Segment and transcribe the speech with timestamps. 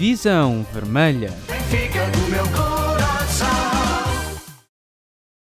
[0.00, 1.28] Visão Vermelha.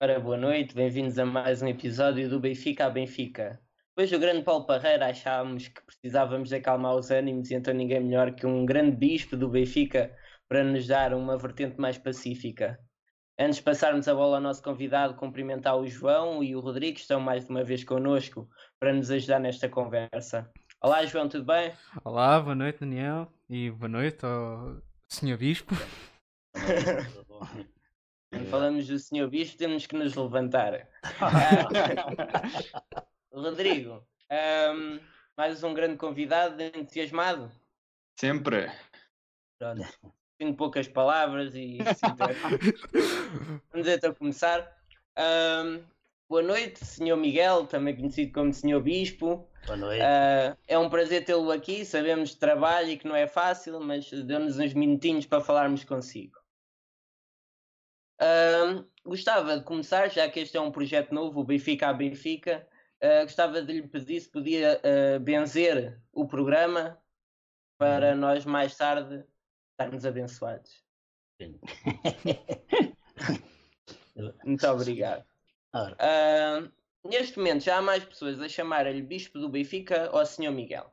[0.02, 3.62] Ora, boa noite, bem-vindos a mais um episódio do Benfica a Benfica.
[3.90, 8.00] Depois do grande Paulo Parreira achámos que precisávamos de acalmar os ânimos e então ninguém
[8.00, 10.12] melhor que um grande bispo do Benfica
[10.48, 12.80] para nos dar uma vertente mais pacífica.
[13.38, 17.02] Antes de passarmos a bola ao nosso convidado, cumprimentar o João e o Rodrigo, que
[17.02, 20.52] estão mais uma vez connosco para nos ajudar nesta conversa.
[20.82, 21.74] Olá João, tudo bem?
[22.04, 25.38] Olá, boa noite Daniel e boa noite ao Sr.
[25.38, 25.76] Bispo.
[28.32, 30.88] Quando falamos do Senhor Bispo, temos que nos levantar.
[33.32, 35.00] Ah, Rodrigo, ahm,
[35.38, 37.52] mais um grande convidado, entusiasmado?
[38.20, 38.72] Sempre.
[39.58, 39.82] Pronto.
[40.38, 42.18] Tenho poucas palavras e sinto-
[43.72, 44.76] vamos então começar.
[45.16, 45.82] Ahm,
[46.30, 49.50] boa noite, Senhor Miguel, também conhecido como Senhor Bispo.
[49.66, 50.04] Boa noite.
[50.04, 51.84] Ah, é um prazer tê-lo aqui.
[51.84, 56.38] Sabemos de trabalho e que não é fácil, mas deu-nos uns minutinhos para falarmos consigo.
[58.22, 62.68] Ahm, gostava de começar, já que este é um projeto novo, o Benfica a Benfica.
[63.02, 64.80] ah, gostava de lhe pedir se podia
[65.22, 67.02] benzer o programa
[67.78, 69.26] para nós mais tarde
[69.72, 70.84] estarmos abençoados.
[74.46, 75.26] Muito obrigado.
[75.74, 76.64] Ah,
[77.06, 80.92] neste momento já há mais pessoas a chamarem-lhe Bispo do Benfica ou Senhor Miguel.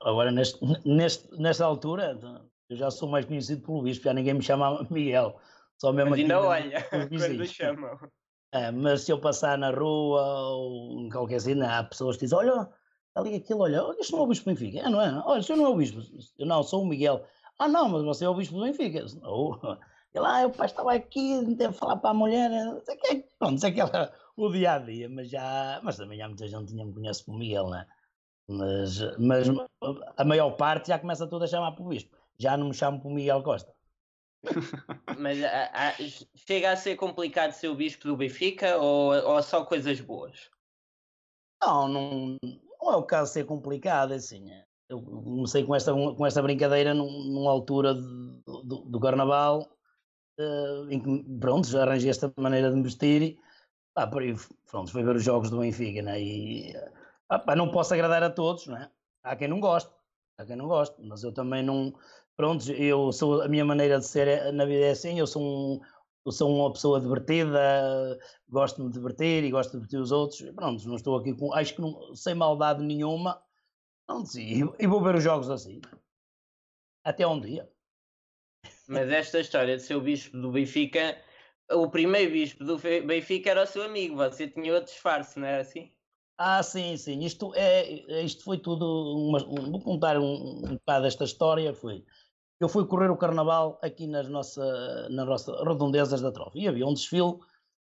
[0.00, 2.18] agora, neste, neste, nesta altura,
[2.68, 5.40] eu já sou mais conhecido pelo Bispo, já ninguém me chama Miguel.
[5.78, 7.98] Só mesmo Mas ainda olha quando chamam.
[8.52, 12.38] É, mas se eu passar na rua ou em qualquer cena, há pessoas que dizem:
[12.38, 12.68] Olha,
[13.14, 14.78] ali aquilo, olha, isto não é o Bispo do Benfica.
[14.80, 15.22] É, não é?
[15.24, 16.00] Olha, isto não é o Bispo.
[16.38, 17.24] Eu não, sou o Miguel.
[17.58, 19.04] Ah, não, mas você é o Bispo do Benfica.
[19.20, 19.78] Não.
[20.18, 22.50] Ele, ah, o pai estava aqui, deve falar para a mulher.
[22.50, 23.24] não sei o quê.
[23.38, 25.80] Pronto, isso é aquela, o dia a dia, mas já.
[25.82, 27.86] Mas também há muita gente que me conhece por Miguel, né?
[28.48, 29.46] Mas, mas
[30.16, 32.16] a maior parte já começa tudo a chamar por Bispo.
[32.38, 33.72] Já não me chamo por Miguel Costa.
[35.18, 35.92] Mas ah, ah,
[36.34, 40.50] chega a ser complicado ser o Bispo do Benfica ou, ou só coisas boas?
[41.60, 42.36] Não, não,
[42.80, 44.50] não é o caso de ser complicado, é assim.
[44.50, 49.68] é, Eu comecei com esta, com esta brincadeira num- numa altura do, do carnaval,
[50.38, 53.38] eh, em que, pronto, já arranjei esta maneira de me vestir
[53.94, 54.34] pá, por aí,
[54.70, 56.20] pronto, foi ver os jogos do Benfica, né?
[56.22, 56.72] E,
[57.28, 58.90] ah, não posso agradar a todos, não é?
[59.24, 59.90] Há quem não goste,
[60.38, 61.92] há quem não goste, mas eu também não,
[62.36, 65.42] pronto, eu sou, a minha maneira de ser é- na vida é assim, eu sou
[65.42, 65.80] um,
[66.24, 67.58] eu sou uma pessoa divertida,
[68.48, 70.40] gosto de me divertir e gosto de divertir os outros.
[70.54, 71.52] Pronto, não estou aqui com.
[71.54, 73.42] Acho que não, sem maldade nenhuma.
[74.06, 75.80] Pronto, e, e vou ver os jogos assim.
[77.04, 77.68] Até um dia.
[78.88, 81.18] Mas esta história de ser o Bispo do Benfica,
[81.70, 85.60] o primeiro Bispo do Benfica era o seu amigo, você tinha outro disfarce, não era
[85.60, 85.92] assim?
[86.38, 87.18] Ah, sim, sim.
[87.24, 88.84] Isto, é, isto foi tudo.
[88.86, 91.74] Uma, um- vou contar um, um bocado desta história.
[91.74, 92.04] Foi.
[92.60, 96.56] Eu fui correr o carnaval aqui nas nossa, nas nossas redondezas da Trofa.
[96.58, 97.38] E havia um desfile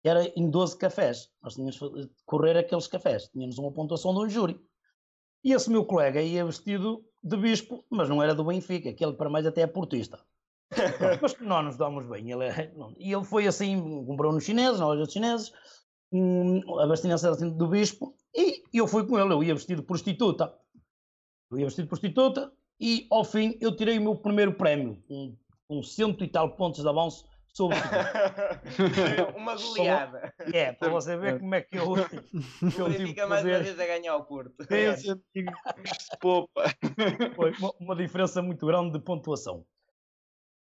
[0.02, 1.30] que era em 12 cafés.
[1.42, 3.28] Nós tínhamos de correr aqueles cafés.
[3.28, 4.60] Tínhamos uma pontuação de um júri.
[5.44, 9.14] E esse meu colega ia vestido de bispo, mas não era do Benfica, que ele
[9.14, 10.24] para mais até é portista.
[11.20, 12.30] Mas nós nos damos bem.
[12.30, 15.52] Ele é- e ele foi assim, comprou nos chineses, na loja dos chineses,
[16.12, 19.86] um, a vestimenta assim do bispo, e eu fui com ele, eu ia vestido de
[19.86, 20.54] prostituta.
[21.50, 25.36] Eu ia vestido de prostituta, e ao fim eu tirei o meu primeiro prémio, com,
[25.68, 27.76] com cento e tal pontos de avanço sobre.
[29.36, 30.32] Uma goleada.
[30.52, 31.94] É, para você ver como é que eu,
[32.70, 33.64] que eu Benfica mais uma fazer.
[33.64, 34.54] vez a ganhar o Porto.
[36.20, 36.64] Popa.
[37.34, 39.64] Foi uma, uma diferença muito grande de pontuação.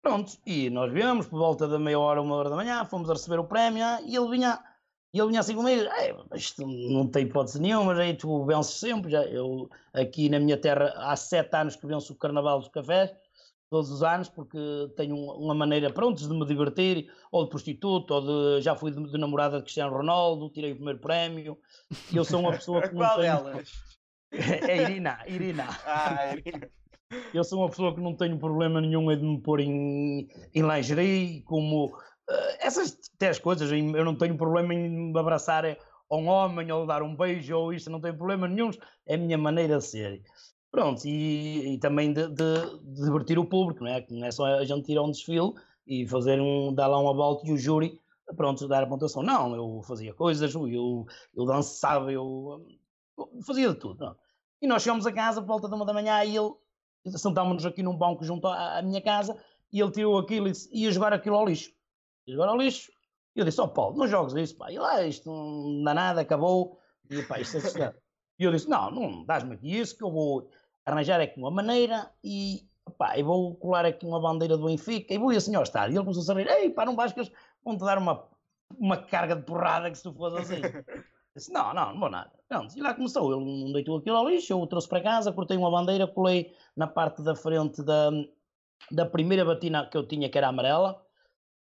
[0.08, 3.12] Pronto, e nós viemos por volta da meia hora, uma hora da manhã, fomos a
[3.12, 4.58] receber o prémio ah, e ele vinha,
[5.12, 8.72] e ele vinha assim comigo, "É, isto não tem hipótese nenhuma, mas aí tu vences
[8.76, 12.68] sempre, já, eu aqui na minha terra há sete anos que venço o Carnaval dos
[12.70, 13.12] Cafés,
[13.68, 14.58] todos os anos, porque
[14.96, 18.20] tenho um- uma maneira, pronto, de me divertir, ou de prostituto, ou
[18.56, 21.58] de, já fui de, de namorada de Cristiano Ronaldo, tirei o primeiro prémio,
[22.10, 23.42] e eu sou uma pessoa que não Qual tenho...
[23.44, 23.72] delas?
[24.70, 25.66] É Irina, Irina.
[25.86, 26.34] Ah,
[27.32, 31.42] Eu sou uma pessoa que não tenho problema nenhum em me pôr em, em lingerie,
[31.42, 31.90] como
[32.28, 33.70] eh, essas três coisas.
[33.72, 35.76] Eu não tenho problema em me abraçar a
[36.16, 38.70] um homem ou dar um beijo ou isso, não tenho problema nenhum.
[39.06, 40.22] É a minha maneira de ser.
[40.70, 44.04] Pronto, e, e também de, de- de divertir o público, não é?
[44.10, 45.52] Não é só a gente ir a um desfile
[45.86, 47.98] e fazer um, dar lá uma volta e o júri,
[48.36, 49.22] pronto, dar a pontuação.
[49.22, 52.66] Não, eu fazia coisas, eu, eu dançava, eu,
[53.16, 54.04] eu fazia de tudo.
[54.04, 54.16] não.
[54.60, 56.50] E nós chegamos a casa por volta de uma da manhã e ele
[57.06, 59.36] sentámos-nos aqui num banco junto à, à minha casa
[59.72, 61.70] e ele tirou aquilo e disse, ia jogar aquilo ao lixo.
[62.26, 62.90] Ia jogar ao lixo.
[63.36, 64.72] E eu disse, ó Paulo, não jogues isso, pá.
[64.72, 66.78] E lá, isto não dá nada, acabou.
[67.10, 67.94] E pá, isto é.
[68.38, 70.50] E eu disse, não, não dás-me aqui isso, que eu vou
[70.84, 75.18] arranjar aqui uma maneira e pá, e vou colar aqui uma bandeira do Benfica, e
[75.18, 75.94] vou assim ao estádio.
[75.94, 77.32] E ele começou a rir, ei, pá, não vais que eles
[77.64, 78.26] vão-te dar uma,
[78.76, 80.62] uma carga de porrada que se tu fores assim.
[81.38, 82.30] Disse, não, não, não vou nada.
[82.48, 85.32] Pronto, e lá começou, ele não deitou aquilo ao lixo, eu o trouxe para casa,
[85.32, 88.10] cortei uma bandeira, colei na parte da frente da,
[88.90, 91.00] da primeira batina que eu tinha, que era amarela,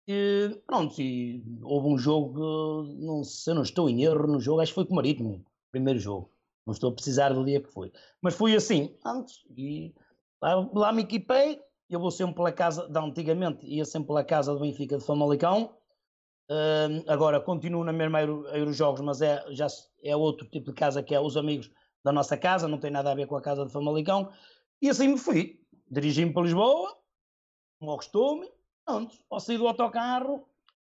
[0.07, 4.61] e pronto, e houve um jogo, não sei, eu não estou em erro no jogo,
[4.61, 6.29] acho que foi com o Marítimo, primeiro jogo.
[6.65, 7.91] Não estou a precisar do dia que foi.
[8.21, 9.93] Mas foi assim, antes, e
[10.41, 14.53] lá, lá me equipei, eu vou sempre pela casa, da antigamente ia sempre pela casa
[14.53, 15.73] do Benfica de Famalicão,
[17.07, 19.67] Agora continuo na mesma Euro, Eurojogos, mas é, já
[20.03, 21.69] é outro tipo de casa que é os amigos
[22.03, 24.29] da nossa casa, não tem nada a ver com a casa de Famalicão.
[24.81, 25.59] E assim me fui.
[25.89, 26.97] Dirigi-me para Lisboa,
[27.79, 28.49] como ao costume,
[28.85, 30.47] pronto, ao sair do autocarro,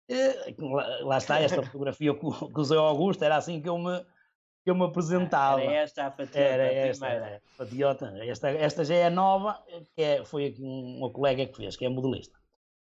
[0.10, 3.68] eh, lá, lá está esta fotografia que, o- que o Zé Augusto, era assim que
[3.68, 4.00] eu me,
[4.64, 5.62] que eu me apresentava.
[5.62, 8.14] Era esta a patiota, Era esta, era, patriota.
[8.24, 9.62] Esta, esta já é nova,
[9.96, 12.38] que é, foi aqui um, uma colega que fez, que é modelista.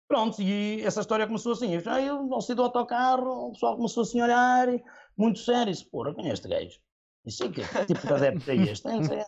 [0.08, 1.74] Pronto, e essa história começou assim.
[1.74, 4.84] Eu, já, eu ao sair do autocarro, o pessoal começou assim a olhar, e,
[5.18, 6.80] muito sério, e disse, porra, quem é este gajo?
[7.26, 8.90] Disse, que tipo de adepto é este?
[9.06, 9.24] Sei.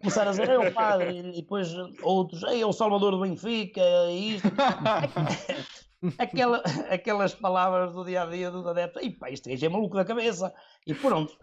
[0.00, 1.68] Começaram a dizer, é o padre, e depois
[2.02, 4.48] outros, "Ei, é o Salvador do Benfica, é isto.
[6.18, 6.58] Aquela,
[6.90, 10.04] aquelas palavras do dia a dia dos adeptos, e pá, este gajo é maluco da
[10.04, 10.52] cabeça.
[10.86, 11.34] E pronto.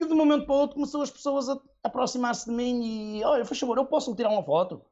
[0.00, 3.24] E de um momento para o outro começou as pessoas a aproximar-se de mim e,
[3.24, 4.84] olha, faz favor, eu posso lhe tirar uma foto?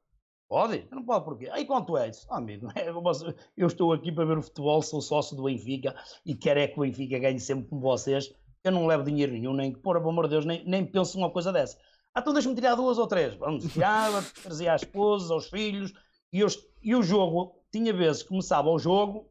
[0.48, 0.88] Pode?
[0.90, 1.48] Não pode porquê?
[1.52, 2.08] Aí quanto é?
[2.08, 5.44] Disse, Ah, amigo, eu posso- eu estou aqui para ver o futebol, sou sócio do
[5.44, 8.34] Benfica e quero é que o Benfica ganhe sempre com vocês.
[8.64, 11.30] Eu não levo dinheiro nenhum, nem que, por amor de Deus, nem, nem penso numa
[11.30, 11.78] coisa dessa.
[12.14, 13.34] Ah, então deixa-me tirar duas ou três.
[13.34, 15.92] Vamos, tirava, trazia às esposas, aos filhos,
[16.32, 16.48] e, eu,
[16.82, 19.30] e o jogo, tinha vezes que começava o jogo,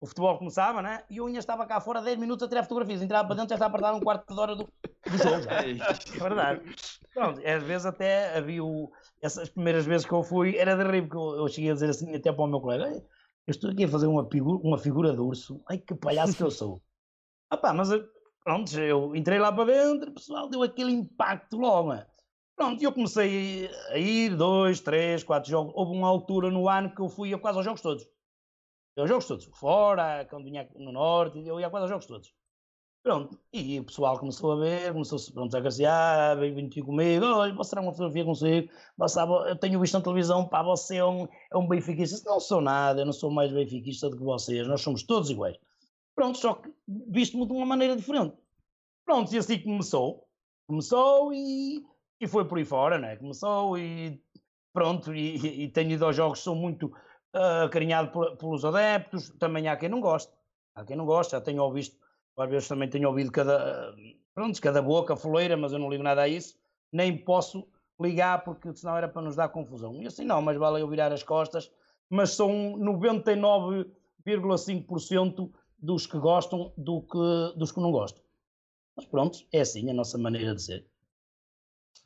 [0.00, 1.04] o futebol começava, né?
[1.10, 3.56] E eu ainda estava cá fora 10 minutos a tirar fotografias, entrava para dentro, já
[3.56, 5.46] estava a perder um quarto de hora do, do jogo.
[5.64, 6.74] Ei, É verdade.
[7.12, 8.90] Pronto, às vezes até havia o,
[9.20, 11.90] essas primeiras vezes que eu fui, era de rir, porque eu, eu cheguei a dizer
[11.90, 12.98] assim até para o meu colega, "Ei,
[13.46, 16.42] eu estou aqui a fazer uma, figu- uma figura de urso, ai que palhaço que
[16.42, 16.82] eu sou.
[17.50, 18.06] ah pá, mas eu-
[18.44, 22.06] pronto, eu entrei lá para dentro, o pessoal deu aquele impacto logo, né?
[22.56, 26.94] Pronto, e eu comecei a ir, dois, três, quatro jogos, houve uma altura no ano
[26.94, 28.04] que eu fui a quase aos jogos todos.
[28.96, 32.34] Eu aos jogos todos, fora, quando vinha no norte, eu ia quase aos jogos todos.
[33.02, 37.54] Pronto, e o pessoal começou a ver, começou-se pronto, a agraciar, veio vir comigo, olha,
[37.54, 38.68] vou tirar uma fotografia consigo,
[39.08, 42.60] sabe, eu tenho visto na televisão, pá, você é um, é um benfiquista, não sou
[42.60, 45.56] nada, eu não sou mais benfiquista do que vocês, nós somos todos iguais.
[46.14, 48.36] Pronto, só que visto-me de uma maneira diferente.
[49.04, 50.28] Pronto, e assim começou,
[50.66, 51.84] começou e,
[52.20, 53.16] e foi por aí fora, né?
[53.16, 54.22] Começou e
[54.72, 56.92] pronto, e, e- tenho ido aos jogos, sou muito
[57.32, 60.32] ah, acarinhado por- pelos adeptos, também há quem não goste,
[60.74, 61.96] há quem não goste, já tenho ouvido,
[62.40, 63.94] às vezes também tenho ouvido cada,
[64.34, 66.56] pronto, cada boca foleira, mas eu não ligo nada a isso,
[66.92, 67.66] nem posso
[68.00, 70.02] ligar porque senão era para nos dar confusão.
[70.02, 71.70] E assim não, mas vale eu virar as costas,
[72.08, 77.18] mas são 99,5% dos que gostam do que,
[77.56, 78.22] dos que não gostam.
[78.96, 80.86] Mas pronto, é assim a nossa maneira de ser.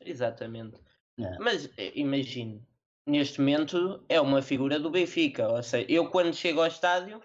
[0.01, 0.81] Exatamente.
[1.19, 1.39] É.
[1.39, 2.67] Mas eh, imagine,
[3.07, 5.49] neste momento é uma figura do Benfica.
[5.49, 7.23] Ou seja, eu quando chego ao estádio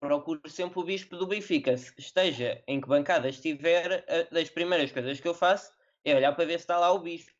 [0.00, 1.76] procuro sempre o bispo do Benfica.
[1.76, 5.72] Se esteja em que bancada estiver, das primeiras coisas que eu faço
[6.04, 7.32] é olhar para ver se está lá o bispo.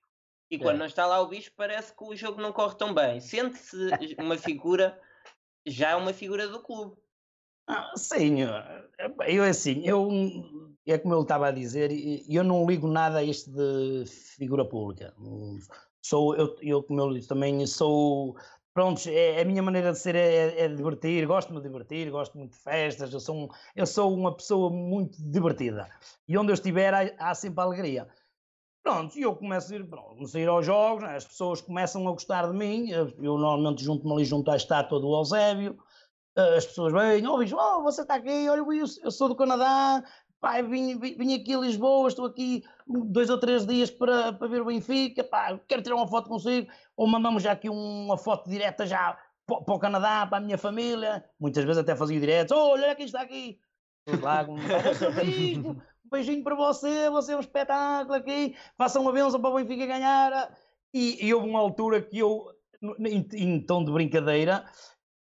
[0.51, 0.79] E quando É.
[0.79, 3.21] não está lá o bispo, parece que o jogo não corre tão bem.
[3.21, 3.77] Sente-se
[4.19, 5.01] uma figura,
[5.67, 6.97] já é uma figura do clube.
[7.69, 8.51] Ah, sim, eu,
[9.27, 10.09] eu assim, eu
[10.87, 14.65] é como ele estava a dizer, e- eu não ligo nada a isto de figura
[14.65, 15.13] pública.
[16.01, 18.37] Sou, eu, eu como eu disse também, sou,
[18.77, 22.53] pronto, é, a minha maneira de ser é, é divertir, gosto-me de divertir, gosto muito
[22.53, 25.89] de festas, eu sou, um- eu sou uma pessoa muito divertida.
[26.29, 28.07] E onde eu estiver há, há sempre alegria.
[28.83, 32.07] Pronto, e eu começo a ir, pronto, a ir aos jogos, né, as pessoas começam
[32.07, 35.79] a gostar de mim, eu, eu normalmente junto-me ali junto à estátua do Eusébio,
[36.37, 38.63] eh, as pessoas vêm, bicho, oh, você está aqui, olha,
[39.03, 40.05] eu sou do Canadá,
[40.47, 44.63] pá, vim, vim, aqui a Lisboa, estou aqui dois ou três dias para, para ver
[44.63, 48.87] o Benfica, pá, quero tirar uma foto consigo, ou mandamos já aqui uma foto direta
[48.87, 52.71] já para, para o Canadá, para a minha família, muitas vezes até fazia diretos, oh,
[52.71, 53.59] olha quem está aqui,
[54.23, 59.01] lá, com, "Ô, seu bispo, um beijinho para você, você é um espetáculo aqui, faça
[59.01, 60.57] uma benção para o Benfica ganhar,
[60.95, 62.47] e, e houve uma altura que eu,
[63.01, 64.65] em, em tom de brincadeira,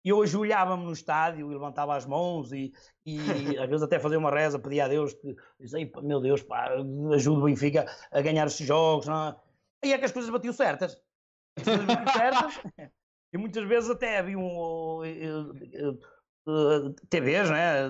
[0.09, 2.73] eu ajoelhava-me no estádio e levantava as mãos e,
[3.05, 3.17] e
[3.59, 6.43] às vezes até fazia uma reza, pedia a Deus que dizia, "Ei, pá, meu Deus,
[6.43, 6.69] pá,
[7.13, 9.07] ajude o Benfica a ganhar estes jogos.
[9.07, 9.35] Não é?"
[9.83, 11.01] Aí é que as coisas batiam certas.
[11.57, 12.59] As coisas batiam certas
[13.33, 15.25] e muitas vezes até havia um, eh,
[16.47, 17.89] eh, TVs, né?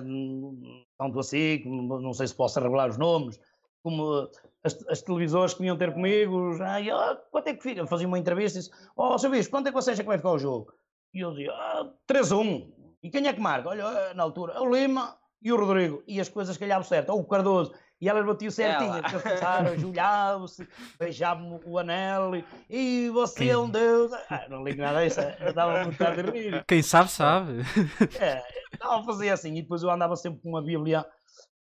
[0.98, 3.38] tanto assim, não sei se posso revelar os nomes,
[3.82, 4.28] como
[4.64, 7.86] as, as televisores que vinham ter comigo, e, ah, quanto é que fica?
[7.86, 10.16] Fazia uma entrevista e disse, ó, seu Bispo, quanto é que você acha que vai
[10.16, 10.72] ficar o jogo?
[11.16, 12.72] E eu dizia, ah, 3 a 1.
[13.02, 13.70] E quem é que marca?
[13.70, 16.02] Olha, ah, na altura, o Lima e o Rodrigo.
[16.06, 17.08] E as coisas calhavam certo.
[17.08, 17.72] Ou o Cardoso.
[17.98, 18.92] E elas batiam certinho.
[18.92, 19.70] Ela.
[19.72, 20.68] Ajoelhavam-se,
[20.98, 24.12] beijavam o anel e, e você é um Deus.
[24.28, 26.64] Ah, não ligo nada a isso, eu dava vontade de rir.
[26.68, 27.62] Quem sabe, sabe.
[28.20, 28.42] É,
[28.78, 29.56] não, fazia assim.
[29.56, 31.06] E depois eu andava sempre com uma Bíblia,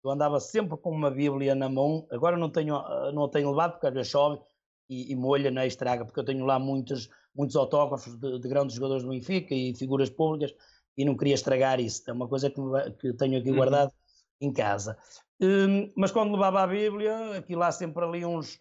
[0.03, 2.07] eu andava sempre com uma Bíblia na mão.
[2.11, 4.41] Agora não tenho, ah, não a tenho levado porque às vezes chove
[4.89, 8.77] e, e molha, né, estraga, porque eu tenho lá muitos, muitos autógrafos de, de grandes
[8.77, 10.55] jogadores do Benfica e figuras públicas
[10.97, 12.03] e não queria estragar isso.
[12.09, 12.61] É uma coisa que,
[13.01, 13.57] que tenho aqui Uhum.
[13.57, 13.93] guardado
[14.41, 14.99] em casa.
[15.41, 18.59] Hum, mas quando levava a Bíblia, aqui lá sempre ali uns,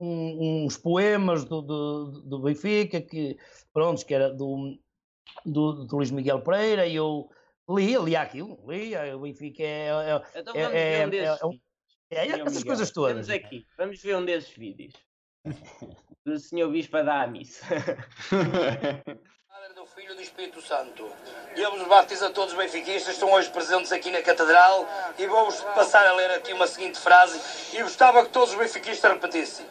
[0.00, 3.36] um- uns poemas do, do, do Benfica, que,
[3.72, 4.78] prontos, que era do,
[5.44, 7.28] do, do Luís Miguel Pereira, e eu
[7.68, 11.40] lia, lia aquilo, lia, o Benfica é, é, Então É- vamos é- ver um desses
[11.40, 11.64] é um- vídeos.
[12.10, 12.66] é Senhor essas Miguel.
[12.66, 13.26] coisas todas.
[13.26, 14.94] Temos aqui, vamos ver um desses vídeos.
[16.24, 17.62] Do senhor Bispo a dar a missa.
[18.30, 21.06] Padre do Filho e do Espírito Santo.
[21.54, 24.88] E eu vos batizo a todos os benfiquistas que estão hoje presentes aqui na Catedral
[25.18, 27.38] e vou-vos passar a ler aqui uma seguinte frase
[27.76, 29.66] e gostava que todos os benfiquistas repetissem.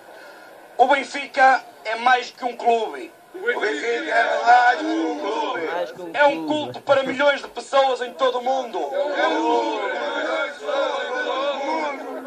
[0.78, 3.12] O Benfica é mais que um clube.
[3.34, 5.62] O Benfica é mais que um clube.
[6.04, 8.80] Um É um culto para milhões de pessoas em todo o mundo.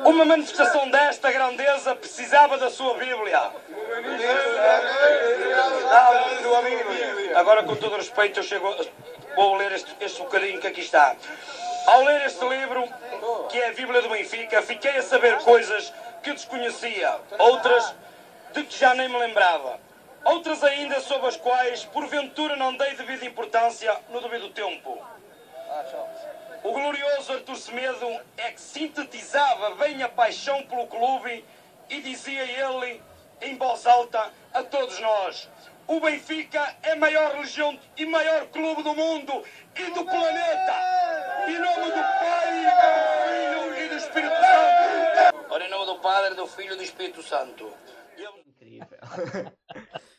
[0.06, 3.50] Uma manifestação desta grandeza precisava da sua Bíblia.
[7.34, 8.72] Agora, com todo respeito, eu chego.
[9.34, 11.16] Vou ler este, este bocadinho que aqui está.
[11.88, 12.84] Ao ler este livro,
[13.48, 17.92] que é a Bíblia do Benfica, fiquei a saber coisas que desconhecia, outras
[18.54, 19.80] de que já nem me lembrava.
[20.24, 25.04] Outras ainda sobre as quais, porventura, não dei devida importância no devido tempo.
[26.66, 31.44] O glorioso Artur Semedo é que sintetizava bem a paixão pelo clube
[31.88, 33.00] e dizia ele,
[33.40, 35.48] em voz alta, a todos nós:
[35.86, 39.44] o Benfica é a maior religião e maior clube do mundo
[39.76, 40.74] e do planeta.
[41.46, 45.46] Em nome do Pai, do Filho e do Espírito Santo.
[45.48, 47.72] Ora, em nome do Padre, do Filho e do Espírito Santo.
[48.18, 48.88] Eu- Incrível.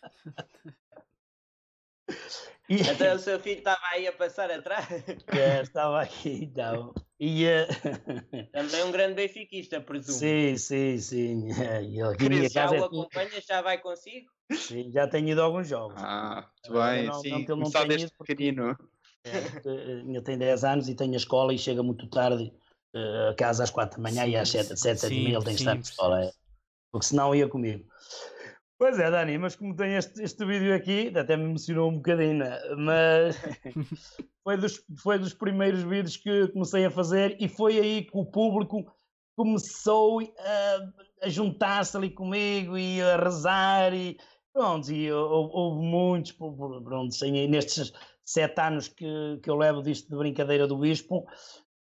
[2.70, 4.88] E, Então o seu filho estava aí a passar atrás.
[5.28, 6.94] é, estava aqui então.
[7.20, 7.68] E, eh,
[8.52, 10.18] Também um grande benfiquista, presumo.
[10.20, 11.48] sim, sim, sim.
[11.90, 14.30] E eu aqui em minha Já casa o é acompanha, já vai consigo?
[14.54, 16.02] sim, já tenho ido a alguns jogos.
[16.02, 17.30] Ah, muito Agora bem, não- não, sim.
[17.30, 18.78] ele não Começar tem desde isso porque- pequenino.
[19.26, 22.54] Eh, Ainda tem 10 anos e tem a escola e chega muito tarde
[22.96, 25.36] eh, a casa às 4 da manhã e às Sim, 7, 7, 7 e meia
[25.36, 26.24] ele tem que estar na sim, escola.
[26.26, 26.32] é.
[26.92, 27.86] Porque senão ia comigo.
[28.78, 32.46] Pois é, Dani, mas como tem este, este vídeo aqui, até me emocionou um bocadinho,
[32.78, 33.36] mas
[34.44, 38.26] foi dos, foi dos primeiros vídeos que comecei a fazer e foi aí que o
[38.26, 38.86] público
[39.36, 44.18] começou a, a juntar-se ali comigo e a rezar e
[44.54, 47.92] pronto, e houve, houve muitos, pronto, sem- nestes
[48.24, 51.26] sete anos que, que eu levo disto de brincadeira do Bispo,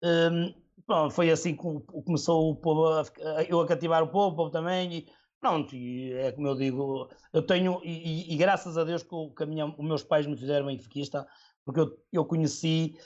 [0.03, 0.53] hum,
[0.85, 1.63] pronto, foi assim que
[2.05, 3.03] começou o povo a,
[3.49, 5.07] eu a cativar o povo, o povo também, e
[5.45, 9.29] pronto, e é como eu digo, eu tenho, e, e- graças a Deus que, o-
[9.29, 11.27] que a minha- os meus pais me fizeram benfiquista,
[11.63, 12.97] porque eu, eu conheci,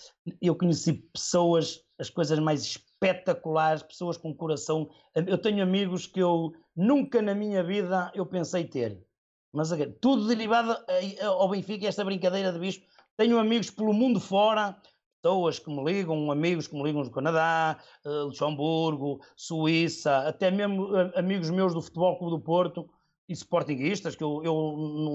[0.41, 6.53] eu conheci pessoas, as coisas mais espetaculares, pessoas com coração, eu tenho amigos que eu
[6.73, 9.05] nunca na minha vida eu pensei ter,
[9.51, 9.69] mas
[9.99, 10.85] tudo derivado a-
[11.21, 12.85] a- ao Benfica, esta brincadeira de bispo,
[13.17, 14.81] tenho amigos pelo mundo fora,
[15.21, 20.95] pessoas que me ligam, amigos que me ligam do Canadá, eh, Luxemburgo, Suíça, até mesmo
[20.95, 22.89] eh, amigos meus do Futebol Clube do Porto
[23.27, 24.53] e sportinguistas, que eu, eu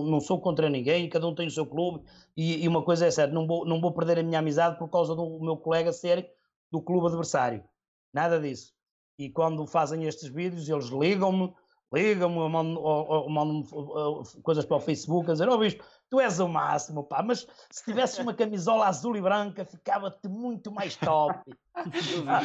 [0.07, 2.05] não sou contra ninguém, cada um tem o seu clube,
[2.37, 4.89] e, e uma coisa é certa, não vou, não vou perder a minha amizade por
[4.89, 6.31] causa do meu colega ser
[6.71, 7.65] do clube adversário,
[8.13, 8.73] nada disso.
[9.19, 11.53] E quando fazem estes vídeos, eles ligam-me,
[11.95, 15.85] ligam-me, ou mandam- ou- ou mandam-me uh, coisas para o Facebook a dizer, ó Bispo,
[16.11, 20.71] tu és o máximo, pá, mas se tivesses uma camisola azul e branca ficava-te muito
[20.73, 21.39] mais top.
[22.29, 22.41] Ah,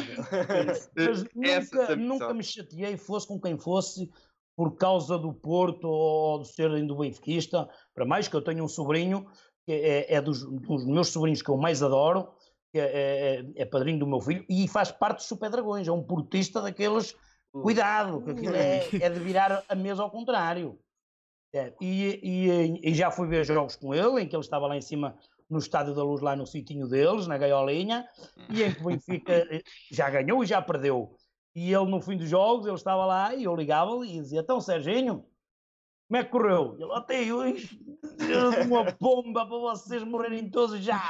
[0.96, 2.34] mas nunca, também nunca só.
[2.34, 4.10] me chateei, fosse com quem fosse,
[4.56, 8.68] por causa do Porto ou de serem do Benfiquista, para mais que eu tenho um
[8.68, 9.28] sobrinho,
[9.66, 12.30] que é, é dos, dos meus sobrinhos que eu mais adoro,
[12.74, 15.92] que é, é- é padrinho do meu filho, e faz parte dos Super Dragões, é
[15.92, 17.16] um portista daqueles,
[17.52, 20.80] cuidado, que aquilo é, é de virar a mesa ao contrário.
[21.54, 24.78] É, e, e- e já fui ver jogos com ele, em que ele estava lá
[24.78, 25.18] em cima
[25.50, 28.08] no Estádio da Luz, lá no sitinho deles, na gaiolinha,
[28.50, 31.16] e em que o Benfica eh, já ganhou e já perdeu.
[31.56, 34.62] E ele, no fim dos jogos, ele estava lá e eu ligava-lhe e dizia: Então,
[34.62, 35.26] Serginho,
[36.08, 36.76] como é que correu?
[36.80, 37.80] Ele, até hoje,
[38.70, 41.02] uma bomba para vocês morrerem todos já.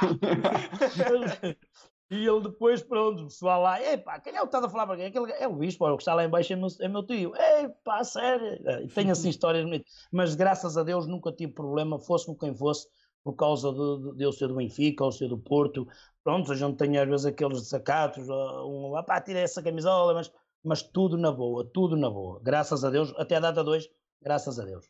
[2.10, 4.84] E ele depois, pronto, o pessoal lá, epá, quem é o que está a falar
[4.84, 5.06] para quem?
[5.06, 7.32] Aquele, é o bispo, o que está lá embaixo é meu, é meu tio.
[7.36, 8.58] Epá, sério.
[8.82, 9.92] E Tenho assim histórias bonitas.
[10.10, 12.88] Mas graças a Deus nunca tive problema, fosse com quem fosse,
[13.22, 15.86] por causa de, de, de eu ser do Benfica ou ser do Porto.
[16.24, 20.12] Pronto, a gente tem às vezes aqueles desacatos, ah, um, ah, pá, tira essa camisola,
[20.12, 20.32] mas,
[20.64, 22.40] mas tudo na boa, tudo na boa.
[22.42, 23.88] Graças a Deus, até a data 2,
[24.20, 24.88] graças a Deus.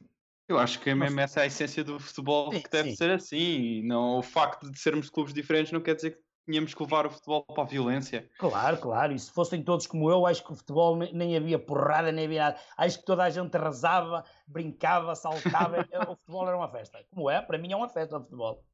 [0.48, 2.96] Eu acho que é mesmo essa a essência do futebol Sim, que deve sim.
[2.96, 3.36] ser assim.
[3.36, 7.06] E não, o facto de sermos clubes diferentes não quer dizer que tínhamos que levar
[7.06, 8.30] o futebol para a violência.
[8.36, 9.12] Claro, claro.
[9.12, 12.24] E se fossem todos como eu, acho que o futebol ne- nem havia porrada, nem
[12.24, 12.60] havia nada.
[12.76, 15.76] Acho que toda a gente arrasava, brincava, saltava.
[16.10, 17.04] O futebol era uma festa.
[17.10, 17.40] Como é?
[17.42, 18.64] Para mim é uma festa o futebol.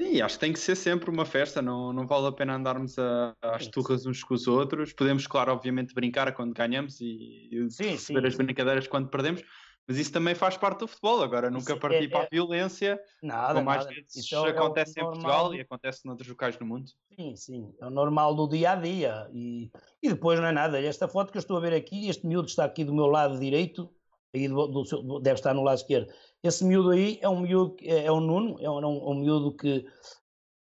[0.00, 2.96] Sim, acho que tem que ser sempre uma festa, não, não vale a pena andarmos
[3.00, 3.70] a, às Sim.
[3.72, 4.92] turras uns com os outros.
[4.92, 8.26] Podemos, claro, obviamente, brincar quando ganhamos e, e Sim, receber sim.
[8.26, 9.42] as brincadeiras quando perdemos,
[9.88, 11.22] mas isso também faz parte do futebol.
[11.22, 13.88] Agora, nunca Isso partir é- para é- a violência, Nada, como às nada.
[13.88, 16.90] vezes Isso é o- é acontece em Portugal do- e acontece noutros locais do mundo.
[17.18, 17.74] Sim, sim.
[17.80, 19.28] É o normal do dia a dia.
[19.32, 19.70] E,
[20.02, 20.80] e depois não é nada.
[20.80, 23.40] Esta foto que eu estou a ver aqui, este miúdo está aqui do meu lado
[23.40, 23.90] direito,
[24.34, 26.12] aí do, do deve estar no lado esquerdo.
[26.42, 29.14] Esse miúdo aí é um miúdo, que- é, é um Nuno, é um, é um-
[29.14, 29.86] miúdo que,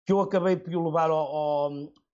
[0.05, 1.71] que eu acabei por levar ao, ao,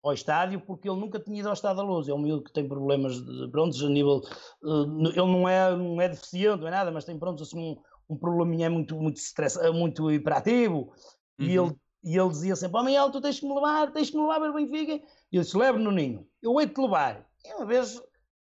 [0.04, 2.08] ao estádio porque ele nunca tinha ido ao estádio da luz.
[2.08, 4.22] É um miúdo que tem problemas de, prontos, a nível.
[4.63, 8.13] eh, ele não é, não é deficiente, não é nada, mas tem pronto, assim, um,
[8.13, 10.94] um probleminha muito, muito, stress, eh, muito hiperativo.
[11.39, 11.66] E Uhum.
[11.68, 14.22] ele, e ele dizia sempre: Ó Miguel, tu tens que me levar, tens que me
[14.24, 14.94] levar para o Benfica.
[15.32, 17.27] E eu disse: leve no ninho, eu hei de te levar.
[17.46, 18.01] E uma vez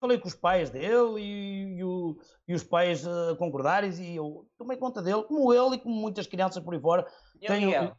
[0.00, 2.16] falei com os pais dele e, e o-
[2.47, 6.26] e os pais eh, concordarem e eu tomei conta dele, como ele e como muitas
[6.26, 7.04] crianças por aí fora.
[7.40, 7.97] E, ó, Tenho- Miguel,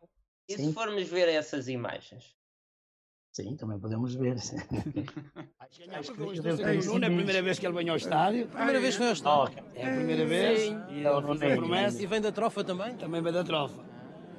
[0.48, 2.39] e se formos ver essas imagens?
[3.44, 4.36] Sim, também podemos ver.
[5.94, 8.48] Acho que ter o Nuno, é a primeira vez que ele vem ao estádio.
[8.48, 9.56] Primeira vez que foi ao estádio.
[9.66, 10.60] Oh, É a primeira vez.
[10.62, 10.82] Sim.
[10.90, 12.02] E É o ele a promessa.
[12.02, 12.96] E vem da trofa também?
[12.96, 13.82] Também vem da trofa.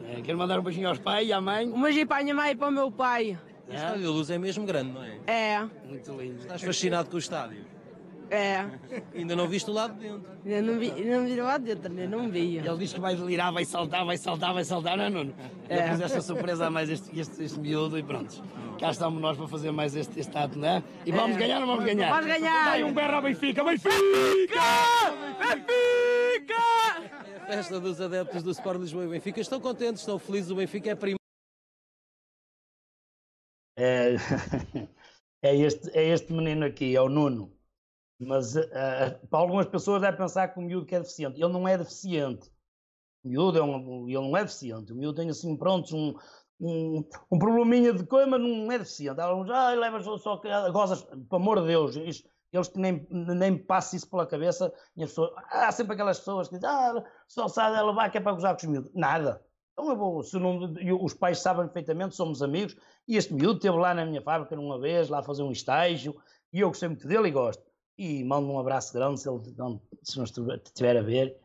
[0.04, 1.68] É, quero mandar um beijinho aos pais e à mãe.
[1.68, 3.38] Um beijinho para a minha mãe e para o meu pai.
[3.68, 5.18] O estádio da luz é mesmo grande, não é?
[5.26, 6.40] É, Muito lindo.
[6.40, 7.64] Estás fascinado com o estádio.
[8.30, 8.64] É.
[9.14, 10.30] Ainda não viste o lado de dentro.
[10.44, 12.56] Eu não vi, não vi lá dentro, eu não vi.
[12.58, 15.34] Ele diz que vai delirar, vai saltar, vai saltar, vai saltar, não é, Nuno?
[15.68, 15.88] É.
[15.88, 18.42] fez esta surpresa a mais este, este, este miúdo e pronto.
[18.78, 20.82] Cá estamos nós para fazer mais este, este ato, não é?
[21.04, 21.40] E vamos É.
[21.40, 22.10] ganhar ou vamos ganhar?
[22.10, 22.64] Vamos ganhar!
[22.66, 23.62] Dai um berro ao Benfica!
[23.64, 23.90] Benfica!
[25.38, 26.60] Benfica!
[27.48, 29.40] É a festa dos adeptos do Sport Lisboa e Benfica.
[29.40, 30.50] Estão contentes, estão felizes.
[30.50, 31.18] O Benfica é primeiro.
[33.76, 34.14] É,
[35.42, 37.52] é, este, é este menino aqui, é o Nuno.
[38.20, 41.40] Mas eh, para algumas pessoas deve pensar que o miúdo que é deficiente.
[41.42, 42.50] Ele não é deficiente.
[43.24, 44.92] O miúdo é um, ele não é deficiente.
[44.92, 46.14] O miúdo tem assim, pronto, um,
[46.60, 49.20] um, um probleminha de coisa, mas não é deficiente.
[49.20, 53.96] Alguns, ah, levas só, que gozas, pelo amor de Deus, isto- eles nem, nem passam
[53.96, 54.72] isso pela cabeça.
[54.96, 58.18] E as pessoas, há sempre aquelas pessoas que dizem, ah, só sabe ela vai que
[58.18, 58.90] é para gozar com os miúdos.
[58.94, 59.44] Nada.
[59.72, 62.76] Então eu vou, se não, eu- os pais sabem perfeitamente, somos amigos,
[63.08, 66.16] e este miúdo esteve lá na minha fábrica numa vez, lá a fazer um estágio,
[66.52, 67.69] e eu gostei muito dele e gosto.
[68.00, 71.36] E mando um abraço grande se ele não, se não estiver a ver,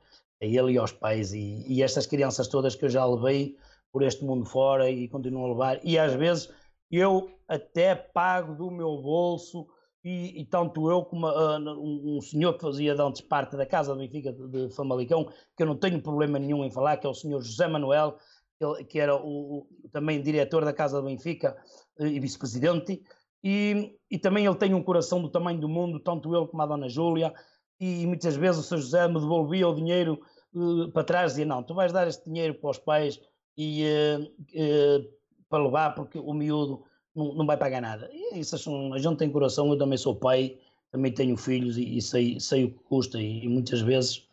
[0.41, 3.58] a ele e aos pais, e, e estas crianças todas que eu já levei
[3.91, 6.50] por este mundo fora e continuo a levar, e às vezes
[6.89, 9.68] eu até pago do meu bolso,
[10.04, 13.65] e, e tanto eu como ah, um, um senhor que fazia de antes parte da
[13.65, 15.26] casa do Benfica de, de Famalicão,
[15.58, 18.15] que eu não tenho problema nenhum em falar, que é o senhor José Manuel,
[18.62, 21.58] ele- que era o, o- também diretor da Casa do Benfica
[22.00, 23.02] eh, e vice-presidente,
[23.46, 26.66] e, e também ele tem um coração do tamanho do mundo, tanto ele como a
[26.66, 27.32] Dona Júlia,
[27.80, 28.78] e muitas vezes o Sr.
[28.82, 30.20] José me devolvia o dinheiro
[30.56, 33.22] eh, para trás e dizia, não, tu vais dar este dinheiro para os pais
[33.56, 35.08] e, eh, eh,
[35.48, 38.10] para levar, porque o miúdo não, não vai pagar nada.
[38.12, 40.58] E isso são, a gente tem coração, eu também sou pai,
[40.92, 44.28] também tenho filhos e, e sei, sei o que custa, e, e muitas vezes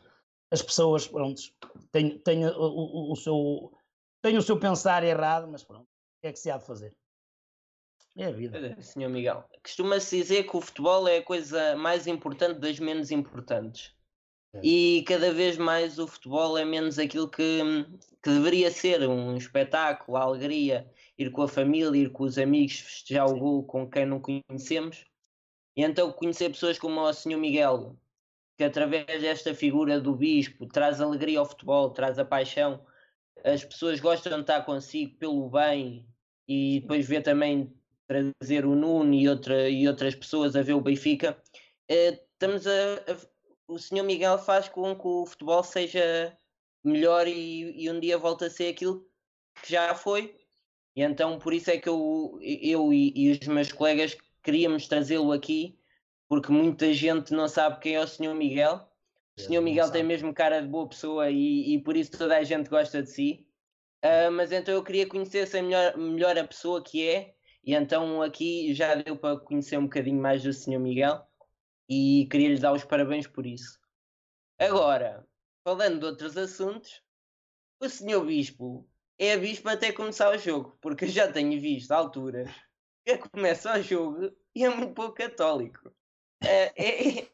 [0.51, 1.41] as pessoas, pronto,
[1.91, 3.73] têm, têm o, o- o seu,
[4.23, 6.97] têm o seu pensar errado, mas pronto, o que é que se há de fazer?
[8.17, 8.59] É a vida.
[8.59, 13.11] É, Senhor Miguel, costuma-se dizer que o futebol é a coisa mais importante das menos
[13.11, 13.95] importantes.
[14.55, 14.61] É.
[14.63, 17.63] E cada vez mais o futebol é menos aquilo que,
[18.23, 22.81] que deveria ser um espetáculo, a alegria, ir com a família, ir com os amigos,
[22.81, 25.07] festejar o gol com quem não conhecemos.
[25.75, 27.97] E então conhecer pessoas como o Senhor Miguel,
[28.59, 32.85] que através desta figura do bispo traz alegria ao futebol, traz a paixão,
[33.43, 36.07] as pessoas gostam de estar consigo pelo bem
[36.47, 37.73] e depois ver também
[38.13, 41.43] trazer o Nuno e, outra, e outras pessoas a ver o Benfica,
[41.89, 43.33] eh, estamos a, a-
[43.69, 46.37] o senhor Miguel faz com que o futebol seja
[46.85, 49.09] melhor e, e um dia volta a ser aquilo
[49.63, 50.37] que já foi.
[50.97, 55.33] E então por isso é que eu, eu e, e os meus colegas queríamos trazê-lo
[55.33, 55.79] aqui,
[56.29, 58.77] porque muita gente não sabe quem é o senhor Miguel.
[59.39, 62.37] O É, senhor Miguel tem mesmo cara de boa pessoa e, e por isso toda
[62.37, 63.49] a gente gosta de si.
[64.03, 68.75] Ah, mas então eu queria conhecer melhor, melhor a pessoa que é E então aqui
[68.75, 70.79] já deu para conhecer um bocadinho mais do Sr.
[70.79, 71.25] Miguel
[71.89, 73.79] e queria-lhe dar os parabéns por isso.
[74.59, 75.27] Agora,
[75.65, 77.03] falando de outros assuntos,
[77.81, 78.25] o Sr.
[78.25, 82.51] Bispo é bispo até começar o jogo, porque eu já tenho visto alturas
[83.05, 85.93] que começa o jogo e é muito pouco católico.
[86.43, 87.29] É, é- é-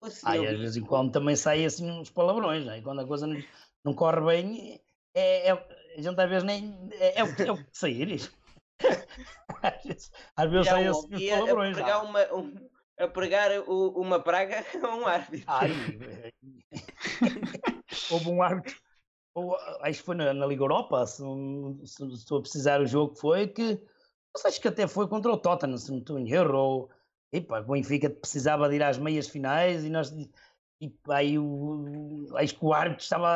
[0.00, 0.28] o Sr.
[0.28, 2.78] Ai, às vezes em quando também saem assim uns palavrões, né?
[2.78, 3.42] e quando a coisa não,
[3.84, 4.80] não corre bem,
[5.14, 6.88] é, é, a gente às vezes nem.
[6.92, 8.20] É, é o que é sair.
[10.36, 11.74] Às vezes, saem uns homem a, palavrões.
[11.74, 12.68] pregar, uma, um-
[12.98, 15.44] a pregar o- uma praga a um árbitro.
[15.48, 15.70] Ai,
[18.10, 18.76] houve um árbitro,
[19.34, 21.22] ou, acho que foi na, na Liga Europa, se,
[21.84, 23.80] se, se estou a precisar o jogo foi, que
[24.34, 26.90] mas acho que até foi contra o Tottenham, se não estou em erro, ou
[27.32, 30.10] epa, o Benfica precisava de ir às meias finais e nós
[30.80, 33.28] e aí o, acho que o árbitro estava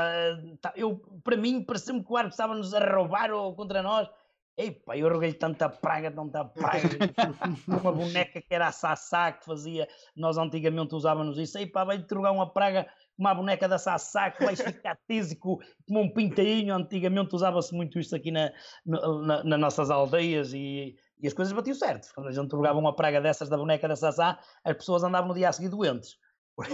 [0.61, 4.09] tá- eu, para mim pareceu-me que o árbitro estava-nos a roubar ou contra nós
[4.59, 6.88] Epá, eu roguei tanta praga, tanta praga,
[7.69, 12.33] uma boneca que era a Sassá que fazia, nós antigamente usávamos isso, epá, vai-te rogar
[12.33, 17.35] uma praga como a boneca da Sassá que vais ficar tísico como um pintainho, antigamente
[17.35, 18.51] usava-se muito isto aqui na,
[18.87, 22.79] na- na- nas nossas aldeias e, e as coisas batiam certo, quando a gente rogava
[22.79, 26.16] uma praga dessas da boneca da Sassá, as pessoas andavam no dia a seguir doentes.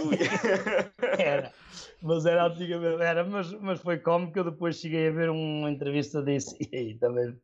[1.19, 1.51] Era,
[2.01, 6.23] mas era antigamente, era, mas, mas foi cómico, eu depois cheguei a ver uma entrevista
[6.23, 7.37] disso e também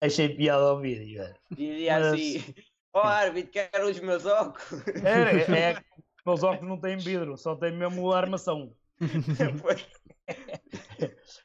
[0.00, 1.22] achei piada ao vídeo.
[1.22, 1.36] era.
[1.50, 2.54] Dizia Mas- assim:
[2.94, 4.86] Ó árbitro, quero os meus óculos.
[5.04, 5.82] É, é,
[6.26, 8.74] meus óculos não têm vidro, só têm mesmo a armação.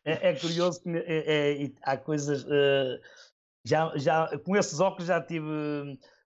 [0.06, 2.46] É, é curioso que é- é- há coisas.
[2.50, 3.00] eh,
[3.66, 5.48] já, já, com esses óculos já tive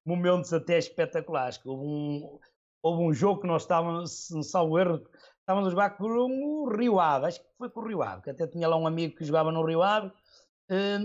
[0.05, 1.59] momentos até espetaculares.
[1.65, 2.39] Houve um,
[2.81, 5.03] houve um jogo que nós estávamos, se salvo erro,
[5.41, 8.29] estávamos a jogar com o Rio Ave, acho que foi com o Rio Ave, que
[8.31, 10.11] até tinha lá um amigo que jogava no Rio Ave.
[10.69, 10.99] eh,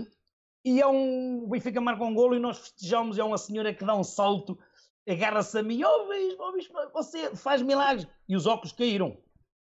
[0.63, 1.43] e é um.
[1.43, 3.17] O Benfica marca um golo e nós festejamos.
[3.17, 4.57] É uma senhora que dá um salto,
[5.07, 8.07] agarra-se a mim: Ó bispo, ó bispo, você faz milagres.
[8.27, 9.17] E os óculos caíram.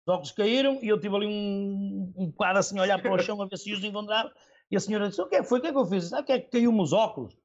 [0.06, 3.18] Os óculos caíram e eu tive ali um, um bocado assim a olhar para o
[3.18, 4.32] chão a ver se os encontrava.
[4.70, 5.58] E a senhora disse: O que é foi?
[5.58, 6.04] O que é que eu fiz?
[6.04, 7.36] Sabe o que é que caiu-me os óculos?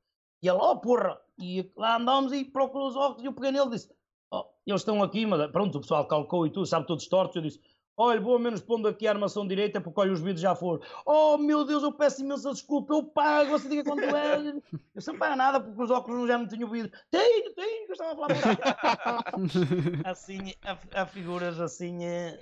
[0.41, 1.19] E ela: Oh, porra!
[1.39, 3.89] E lá andámos e procurou os óculos e eu peguei nele e disse:
[4.31, 7.35] Oh, eles estão aqui, mas pronto, o pessoal calcou e tudo, sabe, todos tortos.
[7.37, 7.61] Eu disse:
[7.99, 10.81] Olha, vou ao menos pondo aqui a armação direita porque olha, os vidros já foram.
[11.03, 14.37] Oh, meu Deus, eu peço imensa desculpa, eu pago, você diga quanto é.
[14.37, 14.61] Eu
[15.07, 16.91] não paga nada porque os óculos já não tinham vidro.
[17.09, 19.23] Tenho, tenho, que eu estava a falar
[20.05, 22.05] Assim, há, há figuras assim.
[22.05, 22.39] eh,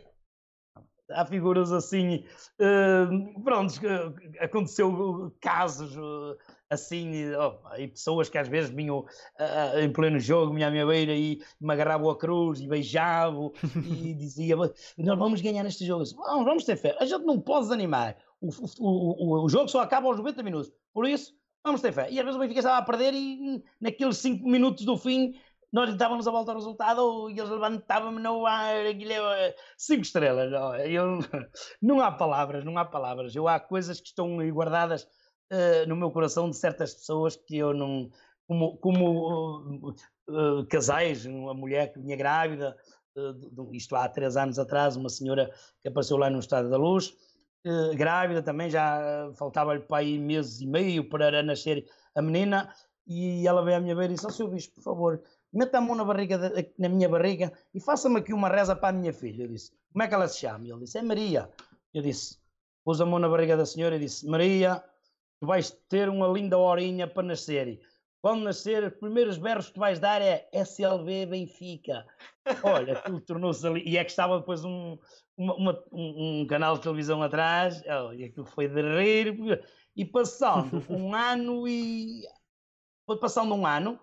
[1.12, 2.26] Há figuras assim,
[2.60, 3.06] eh,
[3.44, 3.74] pronto,
[4.40, 9.06] aconteceu casos eh, assim, opa, e pessoas que às vezes vinham
[9.40, 13.52] ah, em pleno jogo, vinha à minha beira e me agarravam a cruz e beijavam
[13.86, 16.04] e dizia, nós vamos ganhar neste jogo.
[16.04, 18.50] Disse, Vamos, vamos ter fé, a gente não pode desanimar, o,
[18.80, 22.08] o, o, o jogo só acaba aos 90 minutos, por isso vamos ter fé.
[22.12, 25.34] E às vezes o Benfica estava a perder e naqueles 5 minutos do fim
[25.76, 30.04] nós lhe dávamos a volta ao resultado e eles levantavam-me no ar, aquilo é 5
[30.04, 30.54] estrelas.
[30.54, 31.20] ó, Eu,
[31.82, 33.36] não há palavras, não há palavras.
[33.36, 35.06] Eu há coisas que estão guardadas
[35.50, 38.10] eh, no meu coração de certas pessoas que eu não.
[38.48, 39.96] Como, como
[40.30, 40.32] eh,
[40.62, 42.76] eh, casais, uma mulher que vinha grávida,
[43.16, 45.50] de- de- isto há três anos atrás, uma senhora
[45.82, 47.14] que apareceu lá no Estado da Luz,
[47.96, 52.72] grávida também, já faltava-lhe para aí meses e meio para nascer a menina,
[53.08, 55.82] e ela veio à minha beira e disse: Ó seu bicho, por favor, meta a
[55.82, 59.14] mão na, barriga da- na minha barriga e faça-me aqui uma reza para a minha
[59.14, 59.44] filha.
[59.44, 60.68] Eu disse: Como é que ela se chama?
[60.68, 61.50] Ele disse: É Maria.
[61.94, 62.38] Eu disse:
[62.84, 64.84] Pus a mão na barriga da senhora e disse: Maria,
[65.40, 67.80] tu vais ter uma linda horinha para nascer.
[68.22, 72.06] Quando nascer, os primeiros berros que tu vais dar é SLB Benfica.
[72.64, 73.84] Olha, aquilo tornou-se ali.
[73.86, 74.98] E é que estava depois um,
[75.38, 79.64] uma- uma- um, um canal de televisão atrás, oh, e aquilo foi de rir.
[79.96, 82.24] E passando um ano e.
[83.06, 84.00] Foi passando um ano,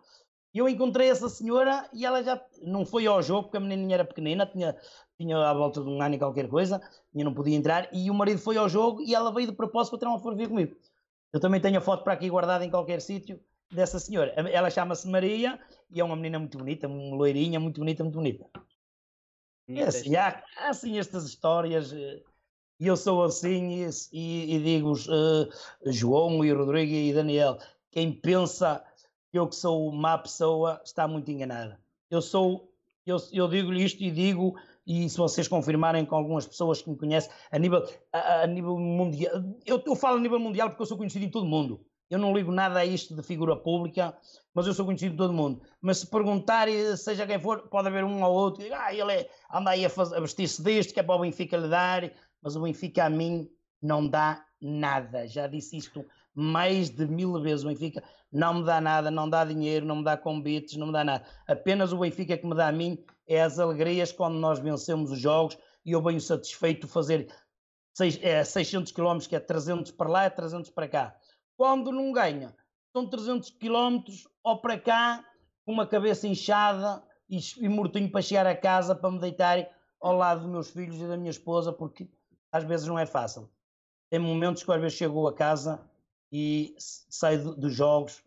[0.54, 4.04] eu encontrei essa senhora e ela já não foi ao jogo porque a menininha era
[4.04, 4.76] pequenina, tinha,
[5.18, 6.80] tinha à volta de um ano e qualquer coisa,
[7.12, 7.88] e não podia entrar.
[7.92, 10.48] E o marido foi ao jogo e ela veio de propósito para tirar uma fotografia
[10.48, 10.76] comigo.
[11.32, 13.40] Eu também tenho a foto para aqui guardada em qualquer sítio
[13.72, 14.32] dessa senhora.
[14.50, 15.58] Ela chama-se Maria
[15.90, 18.46] e é uma menina muito bonita, uma loirinha, muito bonita, muito bonita.
[19.68, 22.22] E assim, há, há assim estas histórias, eh,
[22.78, 27.58] e eu sou assim, e, e- digo-vos, eh, João e Rodrigo e Daniel,
[27.90, 28.84] quem pensa
[29.30, 31.80] que eu que sou má pessoa está muito enganada.
[32.10, 32.74] Eu sou,
[33.06, 34.54] eu, eu digo-lhe isto e digo,
[34.86, 38.78] e se vocês confirmarem com algumas pessoas que me conhecem, a nível, a, a nível
[38.78, 39.32] mundial,
[39.64, 41.84] eu, eu falo a nível mundial porque eu sou conhecido em todo o mundo.
[42.10, 44.14] Eu não ligo nada a isto de figura pública,
[44.52, 45.62] mas eu sou conhecido em todo mundo.
[45.80, 49.12] Mas se perguntarem, seja quem for, pode haver um ou outro que diga, ah, ele
[49.12, 52.54] é, anda aí a, a vestir-se disto, que é para o Benfica lhe dar, mas
[52.54, 53.48] o Benfica a mim
[53.80, 55.26] não dá nada.
[55.26, 57.64] Já disse isto mais de mil vezes.
[57.64, 60.92] O Benfica não me dá nada, não dá dinheiro, não me dá convites, não me
[60.92, 61.24] dá nada.
[61.46, 65.20] Apenas o Benfica que me dá a mim é as alegrias quando nós vencemos os
[65.20, 67.32] jogos e eu venho satisfeito fazer
[67.94, 71.16] seis, é, 600 km, que é 300 para lá, é 300 para cá.
[71.56, 72.54] Quando não ganha,
[72.92, 74.02] são 300 km
[74.42, 75.24] ou para cá,
[75.64, 79.68] com uma cabeça inchada e, e mortinho para chegar a casa para me deitar
[80.00, 82.10] ao lado dos meus filhos e da minha esposa, porque
[82.50, 83.48] às vezes não é fácil.
[84.10, 85.80] Tem momentos que às vezes chego a casa
[86.30, 88.22] e saio dos jogos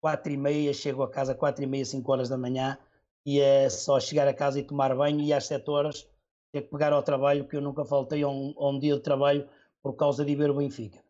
[0.00, 2.78] quatro e meia, chego a casa quatro e meia, cinco horas da manhã
[3.24, 6.08] e é só chegar a casa e tomar banho e às sete horas
[6.52, 9.02] ter que pegar ao trabalho, porque eu nunca faltei a um, a um dia de
[9.02, 9.48] trabalho
[9.82, 11.02] por causa de ir ver o Benfica.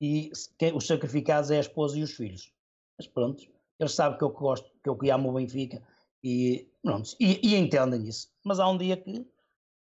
[0.00, 2.52] E quem, os sacrificados é a esposa e os filhos.
[2.96, 3.44] Mas pronto,
[3.78, 5.82] eles sabem que eu gosto, que eu amo o Benfica
[6.22, 8.28] e, pronto, e, e entendem isso.
[8.44, 9.26] Mas há um dia que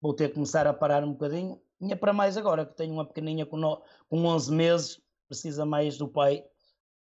[0.00, 1.60] vou ter que começar a parar um bocadinho.
[1.80, 5.64] E é para mais agora, que tenho uma pequeninha com, no, com 11 meses, precisa
[5.64, 6.44] mais do pai.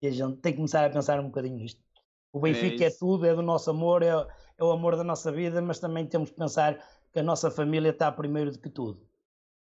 [0.00, 1.83] E a gente tem que começar a pensar um bocadinho nisto.
[2.33, 4.12] O Benfica é, é tudo, é do nosso amor, é,
[4.58, 6.78] é o amor da nossa vida, mas também temos que pensar
[7.12, 9.08] que a nossa família está primeiro do que tudo.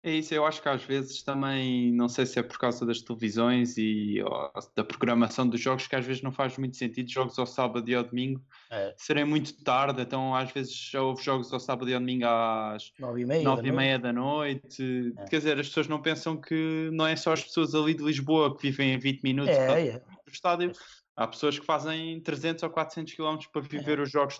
[0.01, 3.01] É isso, eu acho que às vezes também, não sei se é por causa das
[3.01, 7.37] televisões e ó, da programação dos jogos, que às vezes não faz muito sentido jogos
[7.37, 8.93] ao sábado e ao domingo é.
[8.95, 12.93] serem muito tarde, então às vezes já houve jogos ao sábado e ao domingo às
[12.97, 13.85] nove e meia, nove da, e noite.
[13.85, 15.13] meia da noite.
[15.17, 15.25] É.
[15.25, 18.55] Quer dizer, as pessoas não pensam que não é só as pessoas ali de Lisboa
[18.55, 19.99] que vivem em 20 minutos é, é.
[19.99, 20.71] do estádio,
[21.13, 24.39] há pessoas que fazem 300 ou 400 km para viver os jogos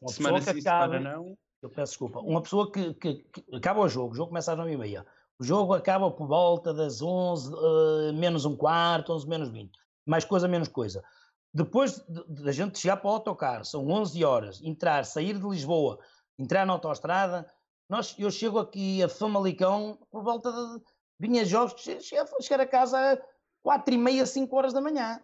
[0.00, 1.38] Uma semana pessoa que acabe- semana não.
[1.62, 2.20] Eu peço desculpa.
[2.20, 5.06] Uma pessoa que, que- que acaba o jogo, o jogo começa às 9 e meia.
[5.38, 9.72] O jogo acaba por volta das 11, eh, menos um quarto, 11 menos 20.
[10.06, 11.02] Mais coisa, menos coisa.
[11.52, 15.46] Depois de- de- da gente chegar para o autocarro, são 11 horas, entrar, sair de
[15.46, 15.98] Lisboa,
[16.38, 17.46] entrar na autoestrada,
[17.88, 20.82] nós, eu chego aqui a Famalicão por volta de...
[21.18, 23.18] Vinha jogos che- chegar a casa a
[23.62, 25.20] 4 e meia, 5 horas da manhã.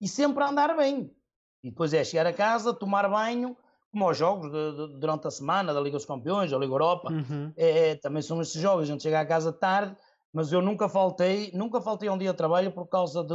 [0.00, 1.14] E sempre a andar bem.
[1.62, 3.54] E depois é chegar a casa, tomar banho,
[3.94, 7.12] como aos jogos de- de- durante a semana da Liga dos Campeões, da Liga Europa,
[7.12, 7.52] Uhum.
[7.56, 9.96] é, é, também são esses jogos, a gente chega a casa tarde,
[10.32, 13.28] mas eu nunca faltei, nunca faltei a um dia de trabalho por causa de,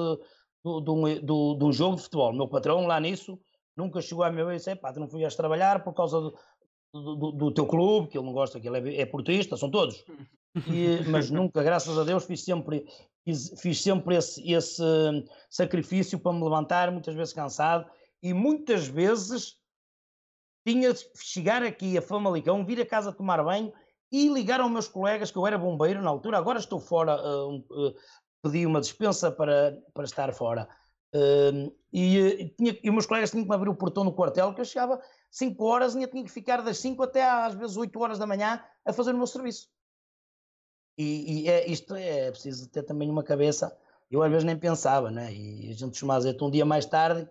[0.62, 2.32] do, de, um, de um jogo de futebol.
[2.32, 3.40] O meu patrão lá nisso
[3.76, 6.38] nunca chegou a meu e disse, pá, tu não fui trabalhar por causa do,
[6.94, 9.72] do, do- do teu clube, que ele não gosta, que ele é, é portista, são
[9.72, 10.04] todos.
[10.68, 12.86] E- mas nunca, graças a Deus, fiz sempre,
[13.24, 14.84] fiz, fiz sempre esse, esse
[15.50, 17.86] sacrifício para me levantar, muitas vezes cansado,
[18.22, 19.56] e muitas vezes
[20.74, 23.74] tinha de chegar aqui a Famalicão, vir a casa tomar banho
[24.12, 27.16] e ligar aos meus colegas, que eu era bombeiro na altura, agora estou fora,
[27.48, 27.94] um, ah,
[28.44, 30.70] pedi uma dispensa para, para estar fora.
[31.14, 34.54] Ah, e, eh, tinha, e meus colegas tinham que me abrir o portão no quartel,
[34.54, 35.02] que eu chegava
[35.32, 38.28] 5 horas e eu tinha que ficar das 5 até às vezes 8 horas da
[38.28, 39.68] manhã a fazer o meu serviço.
[40.98, 43.76] E, e é, isto é preciso ter também uma cabeça,
[44.12, 45.34] eu às vezes nem pensava, né?
[45.34, 47.28] e a gente dizer, um dia mais tarde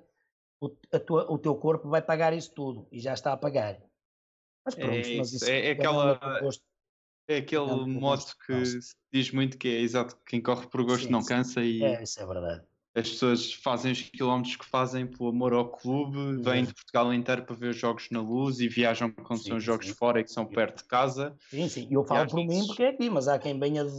[0.60, 0.68] o,
[1.06, 3.82] tua- o teu corpo vai pagar isso tudo e já está a pagar.
[4.64, 6.20] Mas É pronto, mas isso, isso é- é um aquela-.
[7.28, 10.82] É aquele Não, modo gosto, que se diz muito que é exato, quem corre por
[10.84, 11.24] gosto Sim, não sim.
[11.24, 12.66] cansa e É, isso é verdade.
[12.94, 17.44] as pessoas fazem os quilómetros que fazem pelo amor ao clube, vêm de Portugal inteiro
[17.46, 20.30] para ver os jogos na luz e viajam quando Sim, são jogos fora e que
[20.32, 21.36] são perto de casa.
[21.50, 23.90] Sim, sim, eu falo por mim porque é aqui, mas há quem venha de-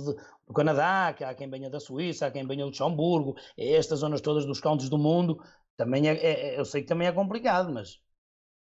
[0.47, 4.21] do Canadá, há quem venha da Suíça, há quem venha do Luxemburgo, é estas zonas
[4.21, 5.39] todas dos cantos do mundo,
[5.79, 8.01] também é, é- é- eu sei que também é complicado, mas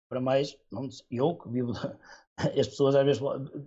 [0.10, 1.72] para mais, não, eu que vivo,
[2.38, 3.22] as pessoas às vezes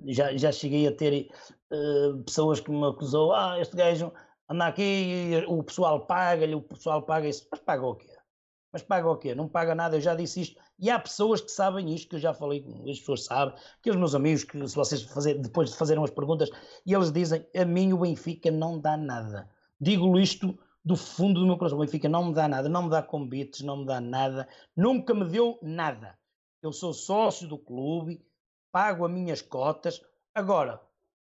[0.07, 1.31] já, já cheguei a ter
[1.73, 4.13] eh, pessoas que me acusou, ah, este gajo
[4.49, 8.09] anda aqui, o pessoal paga-lhe, o pessoal paga isso, mas paga o quê?
[8.73, 9.35] Mas paga o quê?
[9.35, 10.61] Não paga nada, eu já disse isto.
[10.79, 13.97] E há pessoas que sabem isto, que eu já falei, as pessoas sabem, que os
[13.97, 16.51] meus amigos, que se vocês fazer, depois de fazerem umas perguntas,
[16.87, 19.51] e eles dizem, a mim o Benfica não dá nada.
[19.81, 22.89] Digo isto do fundo do meu coração, o Benfica não me dá nada, não me
[22.89, 26.19] dá convites, não me dá nada, nunca me deu nada.
[26.63, 28.25] Eu sou sócio do clube,
[28.73, 30.01] pago as minhas cotas.
[30.35, 30.81] Agora,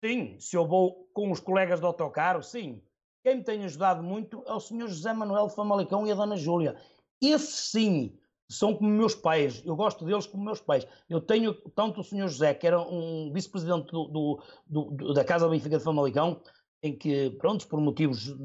[0.06, 2.84] sim, se eu vou com os colegas do autocarro, sim.
[3.24, 6.80] Quem me tem ajudado muito é o senhor José Manuel Famalicão e a dona Júlia.
[7.20, 8.16] Esses sim
[8.48, 9.64] são como meus pais.
[9.66, 10.88] Eu gosto deles como meus pais.
[11.10, 15.26] Eu tenho tanto o senhor José, que era um vice-presidente do- do- do- do- da
[15.26, 16.42] Casa Benfica de Famalicão,
[16.84, 18.36] em que, pronto, por motivos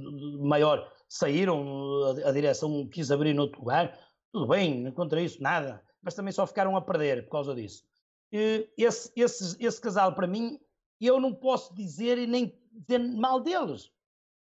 [0.40, 3.98] maior, saíram, a, direção quis abrir noutro lugar.
[4.32, 5.82] Tudo bem, não contra isso, nada.
[6.02, 7.84] Mas também só ficaram a perder por causa disso.
[8.32, 10.58] Esse, esse, esse casal, para mim,
[10.98, 13.90] eu não posso dizer e nem dizer mal deles.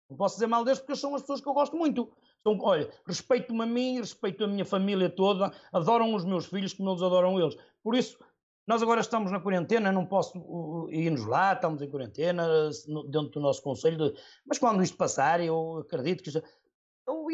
[0.08, 2.10] Não posso dizer mal deles porque são as pessoas que eu gosto muito.
[2.42, 6.90] São, olha, respeito-me a mim, respeito a minha família toda, adoram os meus filhos como
[6.90, 7.54] eles adoram eles.
[7.82, 8.18] Por isso,
[8.66, 12.70] Nós agora estamos na quarentena, não posso ir-nos lá, estamos em quarentena,
[13.10, 14.14] dentro do nosso conselho,
[14.46, 16.30] mas quando isto passar, eu acredito que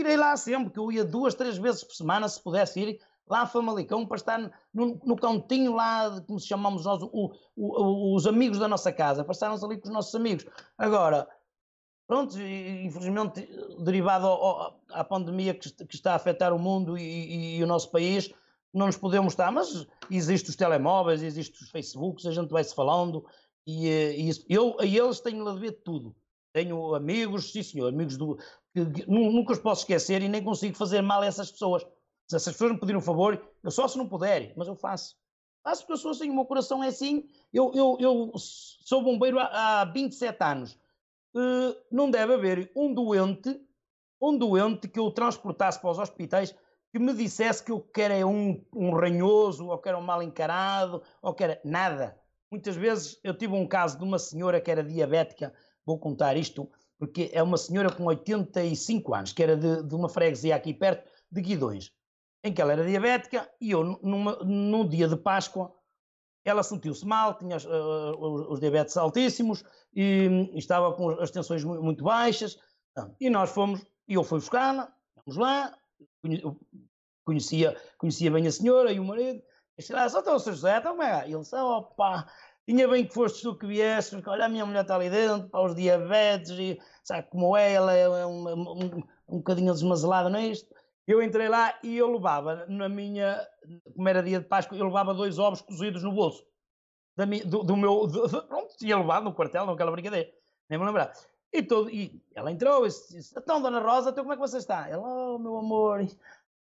[0.00, 3.42] irei lá sempre, que eu ia duas, três vezes por semana, se pudesse ir, lá
[3.42, 8.26] a Famalicão, para estar no, no cantinho lá, como se chamamos nós, o, o, os
[8.26, 10.46] amigos da nossa casa, para estarmos ali com os nossos amigos.
[10.76, 11.28] Agora,
[12.06, 13.48] pronto, infelizmente,
[13.80, 17.66] derivado ao, à pandemia que, que, está a afetar o mundo e, e, e, o
[17.66, 18.32] nosso país,
[18.72, 23.24] não nos podemos estar, mas existem os telemóveis, existem os Facebooks, a gente vai-se falando,
[23.66, 26.14] e, e eu a eles tenho a ver tudo.
[26.52, 28.36] Tenho amigos, sim senhor, amigos do,
[28.72, 31.82] que, que, nunca os posso esquecer e nem consigo fazer mal a essas pessoas.
[32.26, 35.16] Se essas pessoas me pedirem um favor, eu só se não puderem, mas eu faço.
[35.62, 37.28] Faço porque eu sou assim, o meu coração é assim.
[37.52, 40.78] Eu, eu, eu sou bombeiro há, há 27 anos.
[41.34, 43.60] Uh, não deve haver um doente,
[44.20, 46.54] um doente que eu transportasse para os hospitais
[46.90, 50.22] que me dissesse que eu quero é um, um ranhoso, ou que era um mal
[50.22, 52.18] encarado, ou que era nada.
[52.50, 55.52] Muitas vezes eu tive um caso de uma senhora que era diabética,
[55.88, 60.08] vou contar isto, porque é uma senhora com 85 anos, que era de, de uma
[60.08, 61.92] freguesia aqui perto de Guidões
[62.44, 65.74] em que ela era diabética e eu, numa, num dia de Páscoa,
[66.44, 72.04] ela sentiu-se mal, tinha uh, os diabetes altíssimos e, e, estava com as tensões muito
[72.04, 72.58] baixas.
[73.20, 74.92] E nós fomos, e eu fui buscar-la,
[75.24, 75.76] fomos lá,
[77.24, 79.42] conhecia, conhecia bem a senhora e o marido.
[79.76, 80.52] E disse, ah, só está o Sr.
[80.52, 81.28] José, então como é?
[81.28, 82.26] E ele disse, opa,
[82.68, 85.48] tinha bem que foste tu que vieste, porque olha, a minha mulher está ali dentro,
[85.48, 90.68] para os diabetes, e sabe como é, ela é um, um, um bocadinho desmazelada nisto.
[91.06, 93.40] Eu entrei lá e eu levava na minha,
[93.94, 96.44] como era dia de Páscoa, eu levava dois ovos cozidos no bolso.
[97.16, 100.30] Da do, do, meu, do, pronto, tinha levado no quartel, naquela brincadeira,
[100.68, 101.10] nem me lembrar.
[101.50, 104.58] E, todo, e ela entrou e disse, então Dona Rosa, então como é que você
[104.58, 104.86] está?
[104.86, 106.06] Ela, oh meu amor,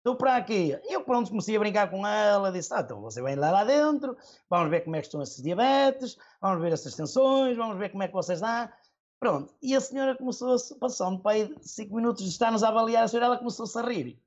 [0.08, 0.78] estou para aqui.
[0.88, 4.16] Eu pronto, comecei a brincar com ela, disse, ah, então você vem lá lá dentro,
[4.48, 8.02] vamos ver como é que estão esses diabetes, vamos ver essas tensões, vamos ver como
[8.02, 8.72] é que você está.
[9.20, 13.04] Pronto, e a senhora começou, a, passando para aí cinco minutos de estar-nos a avaliar,
[13.04, 14.18] a senhora, ela começou-se a rir.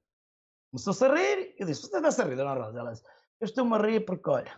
[0.70, 1.56] Começou-se a rir.
[1.58, 2.80] Eu disse: Você está a rir, Dona Rosa?
[2.80, 3.04] Ela disse:
[3.39, 4.52] Eu estou-me a rir porque, olha,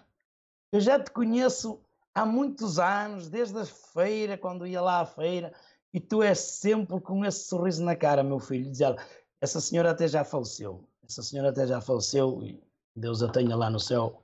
[0.71, 1.79] eu já te conheço
[2.15, 5.53] há muitos anos, desde a feira, quando ia lá à feira,
[5.93, 8.71] e tu és sempre com esse sorriso na cara, meu filho.
[8.71, 8.97] Diz ela:
[9.39, 10.83] Essa senhora até já faleceu.
[11.07, 12.61] Essa senhora até já faleceu e
[12.95, 14.21] Deus a tenha lá no céu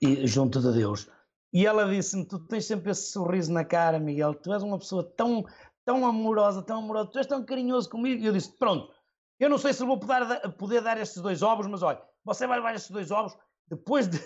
[0.00, 1.08] e junto de Deus.
[1.52, 4.34] E ela disse-me: Tu tens sempre esse sorriso na cara, Miguel.
[4.34, 5.44] Tu és uma pessoa tão,
[5.84, 8.22] tão amorosa, tão amorosa, tu és tão carinhoso comigo.
[8.22, 8.92] E eu disse: Pronto,
[9.38, 12.58] eu não sei se vou poder, poder dar estes dois ovos, mas olha, você vai
[12.58, 13.36] levar estes dois ovos
[13.68, 14.18] depois de,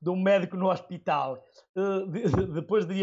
[0.00, 1.42] de um médico no hospital,
[1.76, 3.02] eh, de, de, depois de,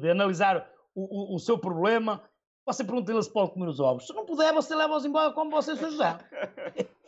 [0.00, 2.22] de analisar o, o, o, seu problema,
[2.64, 4.06] você pergunta-lhe se pode comer os ovos.
[4.06, 5.90] Se não puder, você leva-os embora como você, Sr.
[5.90, 6.18] José.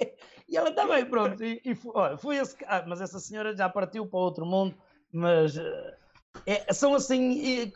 [0.48, 1.42] e ela também, pronto.
[1.44, 2.56] E, e foi, olha, foi esse.
[2.66, 4.74] Ah, mas essa senhora já partiu para outro mundo,
[5.12, 5.98] mas eh,
[6.46, 7.72] é, são assim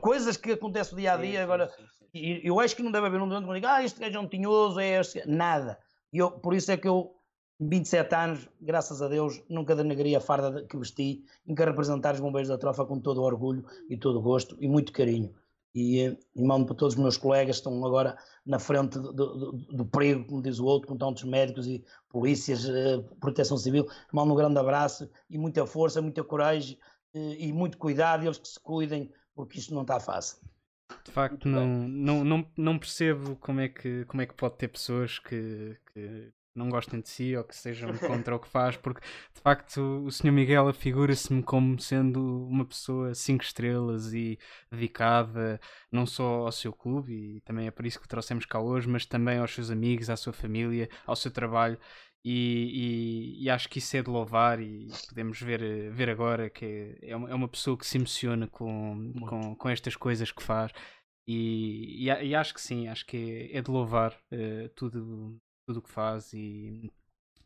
[0.00, 1.42] coisas que acontecem dia a dia.
[1.42, 1.70] Agora,
[2.12, 4.20] e eu acho que não deve haver um doente que diga, ah, este gajo é
[4.20, 5.26] um tinhoso, é este.
[5.26, 5.78] Nada.
[6.12, 7.14] E eu, por isso é que eu,
[7.60, 12.20] 27 anos, graças a Deus, nunca denegaria a farda que vesti, em que representar os
[12.20, 15.34] bombeiros da trofa com todo o orgulho e todo o gosto e muito carinho.
[15.74, 19.52] E, e mando para todos os meus colegas que estão agora na frente do, do,
[19.52, 24.32] do perigo, como diz o outro, com tantos médicos e polícias, eh, proteção civil, mando
[24.32, 26.76] um grande abraço e muita força, muita coragem
[27.14, 30.38] eh, e muito cuidado, eles que se cuidem, porque isto não está fácil.
[31.04, 34.68] De facto, não, não, não, não percebo como é, que, como é que pode ter
[34.68, 39.00] pessoas que, que não gostem de si ou que sejam contra o que faz, porque
[39.00, 40.32] de facto o Sr.
[40.32, 44.38] Miguel afigura-se-me como sendo uma pessoa cinco estrelas e
[44.70, 45.60] dedicada
[45.90, 48.88] não só ao seu clube, e também é por isso que o trouxemos cá hoje,
[48.88, 51.78] mas também aos seus amigos, à sua família, ao seu trabalho.
[52.22, 56.98] E, e, e, acho que isso é de louvar e podemos ver, ver agora que
[57.00, 60.70] é uma, é uma pessoa que se emociona com, com, com estas coisas que faz
[61.32, 65.82] e, e, acho que sim, acho que é, é de louvar uh, tudo tudo o
[65.82, 66.90] que faz e,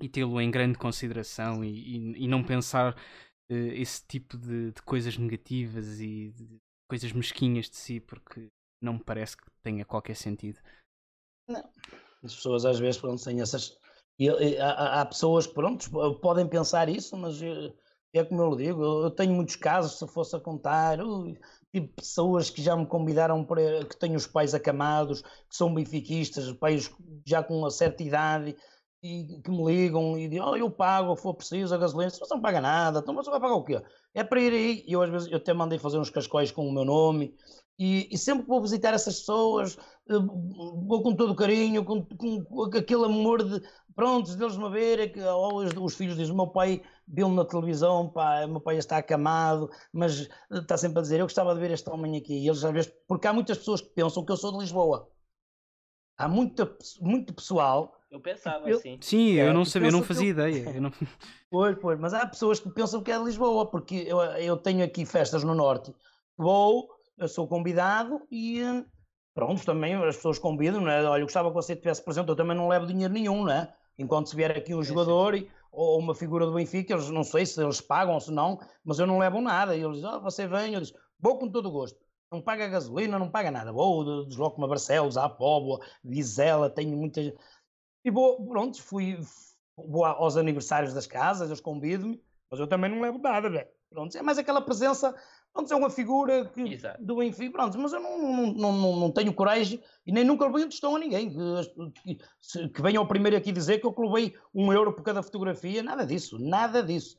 [0.00, 6.00] e tê-lo em grande consideração e, não pensar uh, esse tipo de, de, coisas negativas
[6.00, 6.58] e de
[6.88, 8.48] coisas mesquinhas de si porque
[8.82, 10.58] não me parece que tenha qualquer sentido.
[11.48, 11.62] Não.
[12.22, 13.76] As pessoas às vezes pronto, têm essas
[14.18, 17.74] e, e, há, há, pessoas, pronto, podem pensar isso, mas eh,
[18.14, 20.98] é como eu lhe digo, eu tenho muitos casos, se fosse a contar,
[21.75, 26.52] tipo pessoas que já me convidaram para que têm os pais acamados, que são benfiquistas,
[26.52, 26.88] pais
[27.27, 28.56] já com uma certa idade,
[29.05, 32.25] e que me ligam e dizem, oh, eu pago, se for preciso, a gasolina, você
[32.31, 33.83] não paga nada, então você vai pagar o quê?
[34.15, 36.67] É para ir aí, e eu às vezes eu até mandei fazer uns cascóis com
[36.67, 37.37] o meu nome,
[37.79, 39.77] e, e sempre que vou visitar essas pessoas,
[40.09, 40.15] eh,
[40.87, 43.63] vou com todo carinho, com, com, aquele amor de,
[43.94, 47.44] pronto, deles me ver, é que, ou os, os filhos dizem, meu pai viu-me na
[47.44, 51.73] televisão, pá, meu pai está acamado, mas está sempre a dizer, eu gostava de ver
[51.73, 54.37] este homem aqui, e eles às vezes, porque há muitas pessoas que pensam que eu
[54.38, 55.11] sou de Lisboa,
[56.17, 58.96] há muita, muito pessoal eu pensava eu, assim.
[59.00, 60.31] Sim, eu não sabia, eu não fazia eu...
[60.31, 60.71] ideia.
[60.77, 60.92] Eu não...
[61.50, 64.85] Pois, pois, mas há pessoas que pensam que é de Lisboa, porque eu, eu tenho
[64.85, 65.94] aqui festas no Norte.
[66.37, 66.88] Vou,
[67.19, 68.60] eu sou convidado e
[69.35, 71.02] pronto, também as pessoas convidam, não é?
[71.04, 73.73] Olha, eu gostava que você estivesse presente, eu também não levo dinheiro nenhum, não é?
[73.98, 75.48] Enquanto se vier aqui um é, jogador sim.
[75.73, 78.98] ou uma figura do Benfica, eles não sei se eles pagam ou se não, mas
[78.98, 79.77] eu não levo nada.
[79.77, 81.98] E eles dizem, oh, você vem, eu disse, vou com todo o gosto.
[82.31, 83.73] Não paga gasolina, não paga nada.
[83.73, 87.33] Vou, desloco-me a Barcelos, à Póvoa, Vizela, tenho muitas
[88.05, 89.19] e vou, pronto, fui,
[89.77, 93.69] vou aos aniversários das casas, eles convidam-me, mas eu também não levo nada, velho.
[93.90, 95.15] Pronto, é mais aquela presença,
[95.52, 99.33] pronto, é uma figura que, do Benfica, pronto, mas eu não, não, não, não, tenho
[99.33, 101.31] coragem e nem nunca levei um tostão a ninguém.
[101.31, 102.19] Que,
[102.52, 105.83] que, que venha ao primeiro aqui dizer que eu levei um euro por cada fotografia,
[105.83, 107.19] nada disso, nada disso.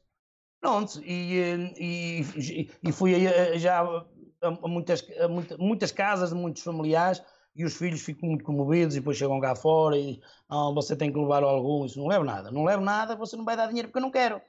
[0.59, 3.13] Pronto, e, e, e fui
[3.57, 3.81] já
[4.41, 7.21] a muitas, a muitas casas de muitos familiares
[7.55, 11.11] e os filhos ficam muito comovidos e depois chegam cá fora e oh, você tem
[11.11, 13.87] que levar algum, isso não levo nada, não levo nada, você não vai dar dinheiro
[13.87, 14.41] porque eu não quero.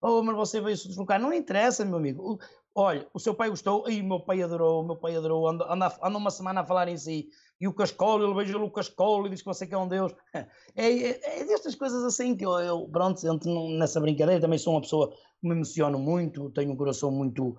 [0.00, 2.38] Oh, mas você veio se deslocar, não interessa, meu amigo.
[2.74, 5.64] Olha, o seu pai gostou, e o meu pai adorou, o meu pai adorou, anda,
[5.72, 7.28] anda, anda uma semana a falar em si,
[7.60, 10.12] e o Cascolo, ele beija o Cascolo e diz que você quer um Deus.
[10.76, 14.74] É, é, é destas coisas assim que eu, eu pronto, entro nessa brincadeira, também sou
[14.74, 15.08] uma pessoa
[15.40, 17.56] que me emociono muito, tenho um coração muito,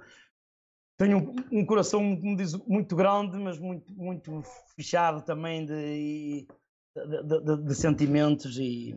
[0.97, 4.41] tenho um, um, coração, como diz, muito grande, mas muito, muito
[4.75, 6.47] fechado também de,
[6.95, 8.95] de, de, de sentimentos e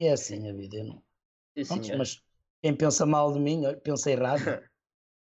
[0.00, 0.82] é assim a vida.
[0.84, 1.02] Não?
[1.64, 2.22] Sim, mas
[2.62, 4.40] quem pensa mal de mim, pensa errado.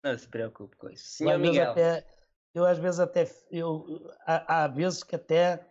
[0.05, 1.05] não se preocupe com isso.
[1.05, 1.73] Senhor Miguel.
[1.73, 2.07] Até,
[2.55, 3.85] eu às vezes até, eu,
[4.27, 5.67] há, há, vezes que até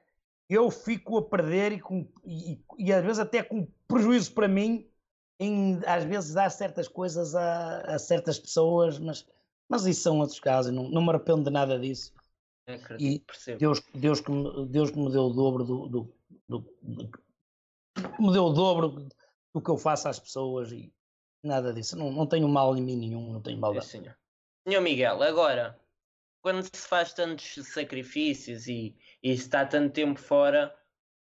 [0.50, 4.90] eu fico a perder e, com, e, e às vezes até com prejuízo para mim
[5.40, 9.26] em às vezes dar certas coisas a, a certas pessoas, mas
[9.72, 12.14] mas isso são outros casos, não, não me arrependo de nada disso.
[12.68, 13.58] Acredito, e percebo.
[13.58, 16.14] Deus, Deus, que me, Deus que me deu o dobro do, do,
[16.50, 17.12] do, do
[18.20, 19.08] me deu o dobro
[19.54, 20.94] do que eu faço às pessoas e
[21.42, 21.98] nada disso.
[21.98, 23.86] Não, não tenho mal em mim nenhum, não tenho maldade.
[23.86, 24.18] É, senhor.
[24.68, 25.80] senhor Miguel, agora,
[26.42, 28.94] quando se faz tantos sacrifícios e,
[29.24, 30.76] e está tanto tempo fora,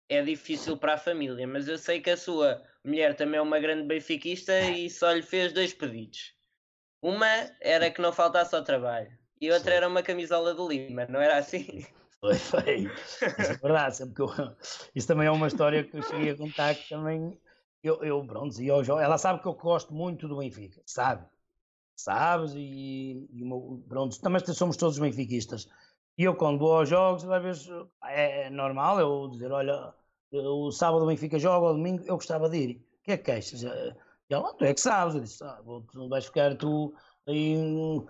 [0.08, 3.60] é difícil para a família, mas eu sei que a sua mulher também é uma
[3.60, 6.34] grande benfiquista e só lhe fez dois pedidos.
[7.02, 7.26] Uma
[7.60, 9.76] era que não faltasse ao trabalho e outra Sim.
[9.76, 11.84] era uma camisola do Lima, não era assim?
[12.20, 12.82] Foi, foi.
[13.38, 14.28] Isso é verdade, sempre que eu...
[14.94, 17.40] Isso também é uma história que eu cheguei a contar que também
[17.82, 21.26] eu, eu pronto, e eu, ela sabe que eu gosto muito do Benfica, sabe?
[21.96, 22.52] Sabes?
[22.54, 23.42] E, e
[23.88, 25.68] pronto, também somos todos benfiquistas.
[26.18, 27.68] E eu, quando vou aos jogos, às vezes
[28.04, 29.94] é, é normal eu dizer: olha,
[30.32, 32.76] o sábado o Benfica joga, o domingo eu gostava de ir.
[32.76, 33.64] O que é que queixas?
[34.30, 35.14] E ela, tu é que sabes.
[35.14, 35.60] Eu disse, ah,
[35.90, 36.94] tu vais ficar tu
[37.26, 38.06] aí, um,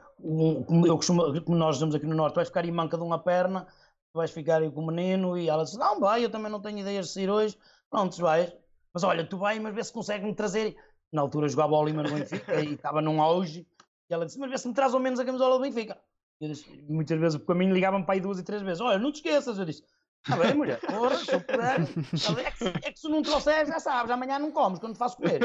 [0.87, 3.66] eu costumo, como nós dizemos aqui no Norte, vais ficar aí manca de uma perna,
[4.12, 5.39] vais ficar aí com o menino.
[5.39, 7.59] E ela disse, não, vai, eu também não tenho ideias de sair hoje.
[7.89, 8.53] Pronto, vais.
[8.93, 10.77] Mas olha, tu vai, mas vê se consegue-me trazer.
[11.12, 13.66] Na altura jogava o Lima no Benfica e estava num auge.
[14.09, 15.99] E ela disse, mas vê se me traz ao menos a camisola do Benfica.
[16.41, 18.81] Eu disse, muitas vezes o caminho ligavam para aí duas e três vezes.
[18.81, 19.59] Olha, não te esqueças.
[19.59, 19.85] Eu disse,
[20.23, 20.81] Está bem, mulher.
[20.81, 21.81] Porra, se eu puder.
[22.45, 25.16] É que, é que se não trouxer, já sabes, amanhã não comes quando te faço
[25.16, 25.41] comer.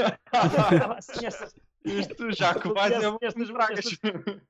[0.97, 1.55] assim, estas,
[1.85, 4.41] Isto já que vais é estas, estas,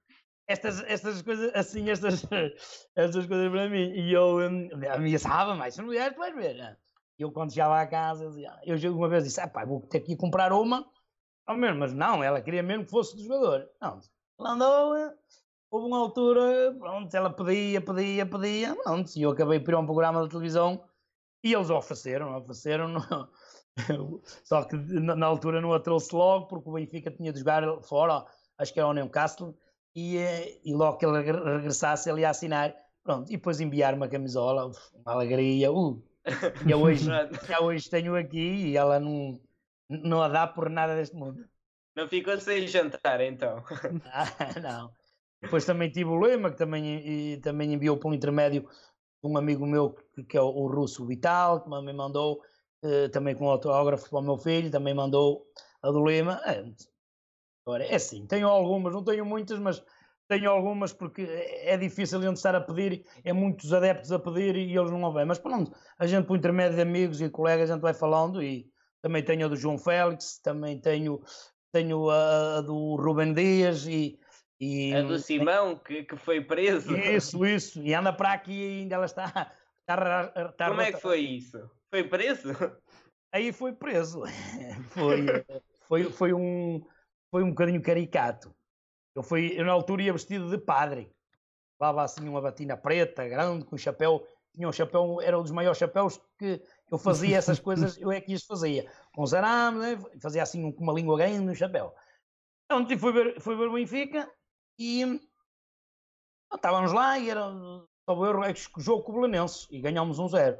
[0.48, 2.26] estas, estas coisas, assim, estas,
[2.96, 3.92] estas coisas para mim.
[3.94, 6.56] E eu um, ameaçava, mas se não vieres, tu vais ver.
[6.56, 6.78] Né?
[7.20, 8.32] Eu, quando chegava à casa,
[8.66, 10.90] eu, eu uma vez disse: ah, pá, vou ter que ir comprar uma.
[11.48, 13.70] Oh, mesmo, mas não, ela queria mesmo que fosse do jogador.
[13.82, 14.00] Não,
[14.40, 14.96] ela andou
[15.76, 19.80] houve uma altura, pronto, ela pedia, pedia, pedia, pronto, e eu acabei por ir a
[19.80, 20.82] um programa de televisão
[21.44, 23.30] e eles ofereceram, ofereceram, não,
[24.44, 28.26] só que na, altura não a trouxe logo, porque o Benfica tinha de jogar fora,
[28.58, 29.54] acho que era o Newcastle,
[29.94, 32.74] e, eh, e logo que ele regressasse ele ia assinar,
[33.04, 36.02] pronto, e depois enviar uma camisola, uma alegria, uh,
[36.68, 37.06] eu hoje,
[37.48, 39.42] já hoje tenho aqui e ela não,
[39.90, 41.46] não a dá por nada deste mundo.
[41.96, 43.64] Não ficou sem jantar então?
[44.12, 45.05] ah, não.
[45.46, 48.68] Depois também tive o Lema, que também, e, também enviou por um intermédio
[49.24, 52.42] um amigo meu, que, que é o, o Russo Vital, que também mandou,
[52.84, 55.46] eh, também com autógrafo para o meu filho, também mandou
[55.82, 56.42] a do Lema.
[56.46, 56.64] É,
[57.66, 59.84] agora, é assim, tenho algumas, não tenho muitas, mas
[60.28, 64.20] tenho algumas porque é, é difícil a gente estar a pedir, é muitos adeptos a
[64.20, 65.26] pedir e eles não vêm.
[65.26, 68.68] Mas pronto, a gente por intermédio de amigos e colegas, a gente vai falando e
[69.02, 71.22] também tenho a do João Félix, também tenho,
[71.72, 74.20] tenho a, a do Rubem Dias e,
[74.60, 76.96] e A do Simão, que, que foi preso.
[76.96, 79.52] isso, isso, e anda para aqui e ainda ela está,
[79.82, 81.70] está, está Como é que foi isso?
[81.90, 82.50] Foi preso?
[83.32, 84.24] Aí foi preso.
[84.92, 85.44] Foi,
[85.88, 86.82] foi, foi, um,
[87.30, 88.56] foi um bocadinho caricato.
[89.14, 91.12] Eu, fui, eu na altura ia vestido de padre.
[91.80, 94.26] Levava assim uma batina preta, grande, com chapéu.
[94.54, 98.22] Tinha um chapéu, era um dos maiores chapéus que eu fazia essas coisas, eu é
[98.22, 98.90] que as fazia.
[99.14, 100.20] Com os arames, né?
[100.22, 101.94] fazia assim um- com uma língua grande no chapéu.
[102.66, 104.32] Então fui ver, fui ver o Benfica
[104.78, 105.20] e
[106.54, 107.52] estávamos lá e era
[108.48, 110.58] é que jogo com o Belenenses e ganhámos um zero.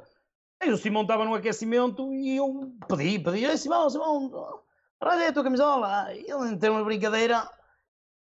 [0.60, 4.62] Aí o Simão estava no aquecimento e eu pedi, pedi, Simão, Simão,
[5.00, 6.12] olha aí a tua camisola.
[6.14, 7.48] Ele, termos de brincadeira,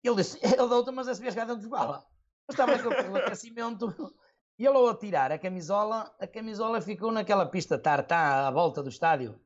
[0.04, 2.06] ele disse, ele deu-te, mas essa vez cá dentro de bala.
[2.48, 4.14] Eu estava naquele aquecimento
[4.58, 8.90] e ele ao tirar a camisola, a camisola ficou naquela pista tartá à volta do
[8.90, 9.40] estádio.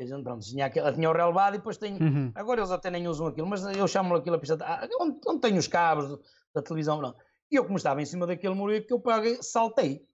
[0.00, 1.94] A gente, pronto, tinha, aquela- tinha o relevado e depois tem.
[2.02, 2.32] Uhum.
[2.34, 4.56] Agora eles até nem usam aquilo, mas eu chamo aquilo a pista
[4.98, 6.18] onde, onde tem os cabos
[6.54, 7.02] da televisão.
[7.02, 7.14] Não.
[7.50, 10.06] E eu, como estava em cima daquele muro que eu paguei, saltei.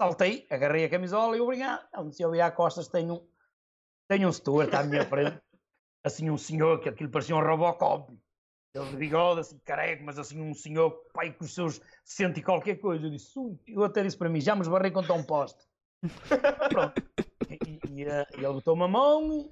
[0.00, 1.86] Saltei, agarrei a camisola e obrigado.
[1.88, 3.28] Então, se eu virar costas, tenho, um-
[4.08, 5.40] tenho um Stuart à minha frente.
[6.04, 8.12] Assim, um senhor que aquilo parecia um Robocop.
[8.74, 12.42] Ele de bigode, assim, careco, mas assim, um senhor, pai, com os seus cento e
[12.42, 13.06] qualquer coisa.
[13.06, 13.32] Eu disse,
[13.66, 15.66] eu até disse para mim, já me esbarrei contra um poste.
[16.70, 17.02] Pronto.
[17.98, 19.50] E, ele botou-me a mão,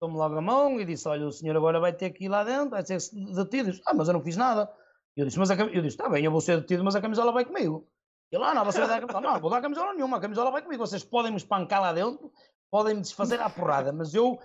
[0.00, 2.44] botou-me logo a mão e disse, olha, o senhor agora vai ter que ir lá
[2.44, 2.98] dentro, vai ser
[3.34, 3.70] detido.
[3.70, 4.72] Disse, ah, mas eu não fiz nada.
[5.16, 7.00] Eu disse, mas a, cam-" eu disse, está bem, eu vou ser detido, mas a
[7.00, 7.88] camisola vai comigo.
[8.30, 9.32] Ele, ah, não, você vai dar a camisola.
[9.32, 10.86] Não, vou dar camisola nenhuma, a camisola vai comigo.
[10.86, 12.30] Vocês podem me espancar lá dentro,
[12.70, 14.38] podem me desfazer à porrada, mas eu,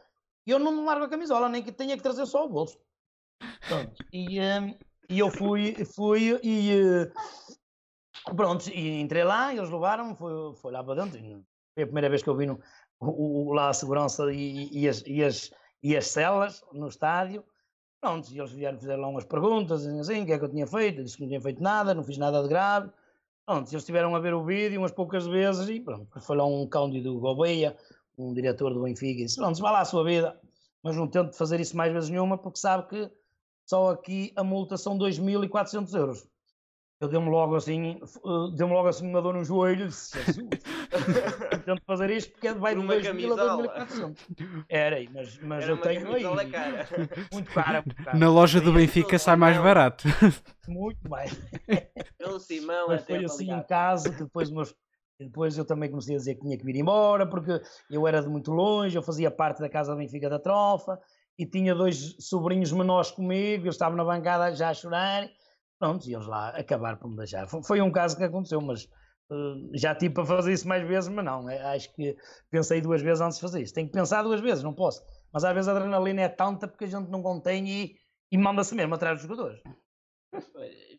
[0.47, 2.79] eu não me largo a camisola, nem que tenha que trazer só o bolso.
[3.67, 4.03] Pronto.
[4.11, 4.77] E, hum,
[5.09, 7.11] e eu fui, fui e eh,
[8.35, 11.19] pronto, e entrei lá, eles levaram, foi, foi lá para dentro.
[11.73, 12.59] Foi a primeira vez que eu vi no,
[12.99, 17.43] o, o- lá a segurança e, e as, e, as, e as celas no estádio.
[18.01, 20.67] Pronto, e eles vieram fazer lá umas perguntas, assim, o que é que eu tinha
[20.67, 20.99] feito?
[20.99, 22.91] Eu disse que não tinha feito nada, não fiz nada de grave.
[23.45, 26.67] Pronto, eles estiveram a ver o vídeo umas poucas vezes e pronto, foi lá um
[26.67, 27.77] Cândido Gouveia,
[28.17, 30.39] um diretor do Benfica, e disse, pronto, vá lá a sua vida,
[30.81, 33.11] mas não tente fazer isso mais vezes nenhuma, porque sabe que
[33.65, 36.27] só aqui a multa são 2.400 euros.
[37.01, 39.89] Eu dei-me logo assim, eh, deu-me logo assim uma dor no joelho,
[41.65, 43.85] tento fazer isto porque vai de Por uma 2.000 a camisola.
[43.87, 44.65] 2.400.
[44.69, 46.21] Era, aí, mas, mas Era eu tenho aí,
[46.51, 46.87] cara.
[47.31, 50.07] muito cara, muito cara, Na loja do Benfica sai mais barato.
[50.67, 51.33] muito mais.
[52.17, 53.67] Pelo Simão Mas até foi assim um avaliado.
[53.67, 54.73] caso que depois, meus,
[55.19, 58.29] depois eu também comecei a dizer que tinha que vir embora, porque eu era de
[58.29, 60.97] muito longe, eu fazia parte da Casa Benfica da Trofa,
[61.37, 65.27] e tinha dois sobrinhos menores comigo, eu estava na bancada já a chorar,
[65.83, 67.45] pronto, e eles lá acabaram por me deixar.
[67.45, 68.87] Foi, um caso que aconteceu, mas
[69.29, 72.15] eh, já tive para fazer isso mais vezes, mas não, eh, acho que
[72.49, 73.73] pensei duas vezes antes de fazer isso.
[73.73, 75.03] Tenho que pensar duas vezes, não posso.
[75.33, 77.95] Mas às vezes a adrenalina é tanta porque a gente não contém e,
[78.31, 79.61] e manda-se mesmo atrás dos jogadores.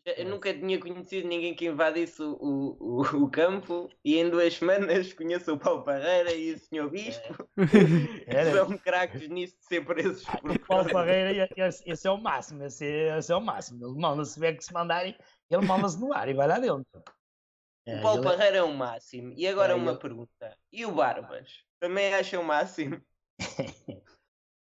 [0.05, 2.37] Eu nunca tinha conhecido ninguém que invadisse o,
[2.79, 6.89] o, o- campo e em duas semanas conheço o Paulo Parreira e o Sr.
[6.91, 7.49] Bispo.
[8.27, 8.51] Era.
[8.53, 12.63] São craques nisso de ser presos por O Paulo Parreira, esse, esse é o máximo,
[12.65, 13.83] esse, esse é o máximo.
[13.83, 15.17] Ele manda, se tiver que se mandarem,
[15.49, 17.03] ele manda-se no ar e vai lá dentro.
[17.87, 19.33] É, O Paulo ele- Parreira é o máximo.
[19.35, 20.55] E agora É, uma ele- pergunta.
[20.71, 21.63] E o Barbas?
[21.79, 23.01] Também acha o máximo?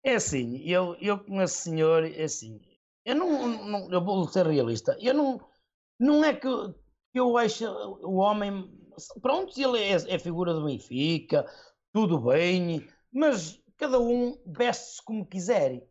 [0.04, 2.60] É assim, eu, eu com esse senhor, é assim,
[3.10, 5.40] eu não, não- eu vou ser realista, eu não,
[5.98, 6.72] não é que, eu-
[7.12, 8.70] que eu acho o homem,
[9.22, 11.46] pronto, ele é, é figura do Benfica,
[11.92, 15.86] tudo bem, mas cada um veste-se como quiser.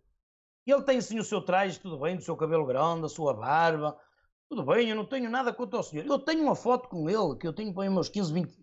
[0.65, 3.97] Ele tem sim o seu traje, tudo bem, do seu cabelo grande, a sua barba,
[4.49, 6.05] tudo bem, eu não tenho nada contra o senhor.
[6.05, 8.53] Eu tenho uma foto com ele, que eu tenho para meus 15, 20,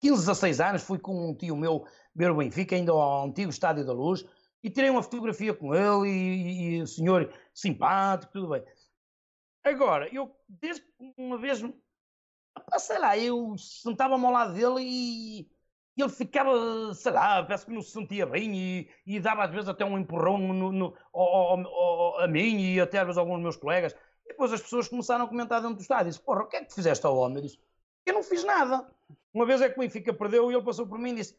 [0.00, 1.84] 15, 16 anos, fui com um tio meu
[2.14, 4.24] ver o Benfica, ainda ao antigo Estádio da Luz,
[4.64, 8.64] e tirei uma fotografia com ele e, o senhor simpático, tudo bem.
[9.62, 10.82] Agora, eu, desde
[11.18, 11.62] uma vez,
[12.78, 15.50] sei lá, eu sentava-me ao lado dele e
[15.96, 19.68] ele ficava, sei lá, parece que não se sentia bem e, e dava às vezes
[19.68, 23.40] até um empurrão no, no- ao- ao- a mim e até às vezes a alguns
[23.40, 23.94] meus colegas.
[24.24, 26.10] E depois as pessoas começaram a comentar dentro do estádio.
[26.10, 27.36] Disse, porra, o que é que fizeste ao homem?
[27.36, 27.58] Eu disse,
[28.06, 28.90] eu não fiz nada.
[29.32, 31.38] Uma vez é que o Benfica perdeu e ele passou por mim e disse,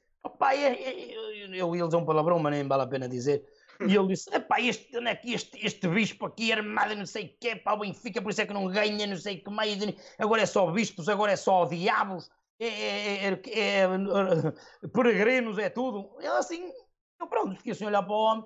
[0.51, 3.45] é, é, é, eu ia dizer um palavrão, mas nem vale a pena dizer.
[3.81, 7.37] E ele disse, epá, este, aqui, este, este bispo aqui armado e não sei o
[7.39, 9.77] quê, pá, o Benfica, por isso é que não ganha, não sei o que mais,
[10.17, 15.69] agora é só bispos, agora é só diabos, é, é, é, é, é, peregrinos, é
[15.69, 16.15] tudo.
[16.19, 16.71] Ele assim,
[17.19, 18.45] eu pronto, fiquei assim a olhar para o homem.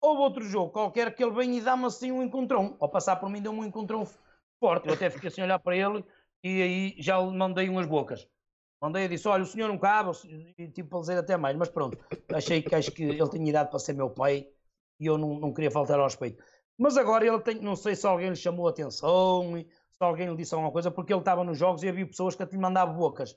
[0.00, 2.76] Houve outro jogo qualquer que ele vem e dá-me assim um encontrão.
[2.80, 4.04] Ao passar por mim, deu-me um encontrão
[4.58, 4.88] forte.
[4.88, 6.04] Eu até fiquei assim a olhar para ele
[6.42, 8.26] e aí já lhe mandei umas bocas.
[8.82, 10.10] Mandei e disse: Olha, o senhor não cabe,
[10.58, 11.96] e tipo, para dizer até mais, mas pronto,
[12.34, 14.48] achei que acho que ele tinha idade para ser meu pai
[14.98, 16.42] e eu não, não queria faltar ao respeito.
[16.76, 20.36] Mas agora ele tem, não sei se alguém lhe chamou a atenção, se alguém lhe
[20.36, 22.96] disse alguma coisa, porque ele estava nos jogos e havia pessoas que até lhe mandavam
[22.96, 23.36] bocas.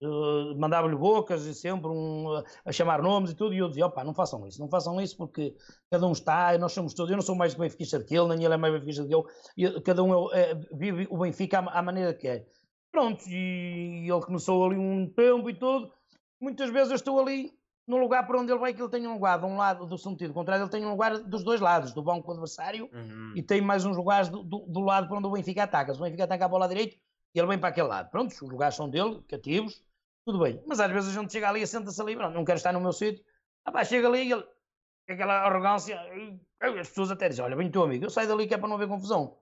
[0.00, 4.04] Uh, mandava-lhe bocas e sempre um, a chamar nomes e tudo, e eu dizia, opá,
[4.04, 5.56] não façam isso, não façam isso porque
[5.90, 8.54] cada um está, nós somos todos, eu não sou mais benfiquista que ele, nem ele
[8.54, 9.24] é mais benfiquista que eu,
[9.82, 12.46] cada um é, é, vive o Benfica à, à maneira que é.
[12.94, 15.92] Pronto, e ele começou ali um tempo e tudo,
[16.40, 17.52] muitas vezes eu estou ali
[17.88, 19.98] no lugar para onde ele vai que ele tenha um lugar de um lado do
[19.98, 23.32] sentido contrário, ele tem um lugar dos dois lados, do banco adversário uhum.
[23.34, 25.92] e tem mais uns lugares do, do, do, lado para onde o Benfica ataca.
[25.92, 26.96] Se o Benfica ataca para o lado direito,
[27.34, 28.10] ele vem para aquele lado.
[28.10, 29.82] Pronto, os lugares são dele, cativos,
[30.24, 30.62] tudo bem.
[30.64, 32.92] Mas às vezes a gente chega ali e senta-se ali, não quero estar no meu
[32.92, 33.24] sítio.
[33.64, 34.44] Ah, chega ali e ele,
[35.08, 38.54] aquela arrogância, e, as pessoas até dizem, olha, vem teu amigo, eu saio dali que
[38.54, 39.36] é para não haver confusão.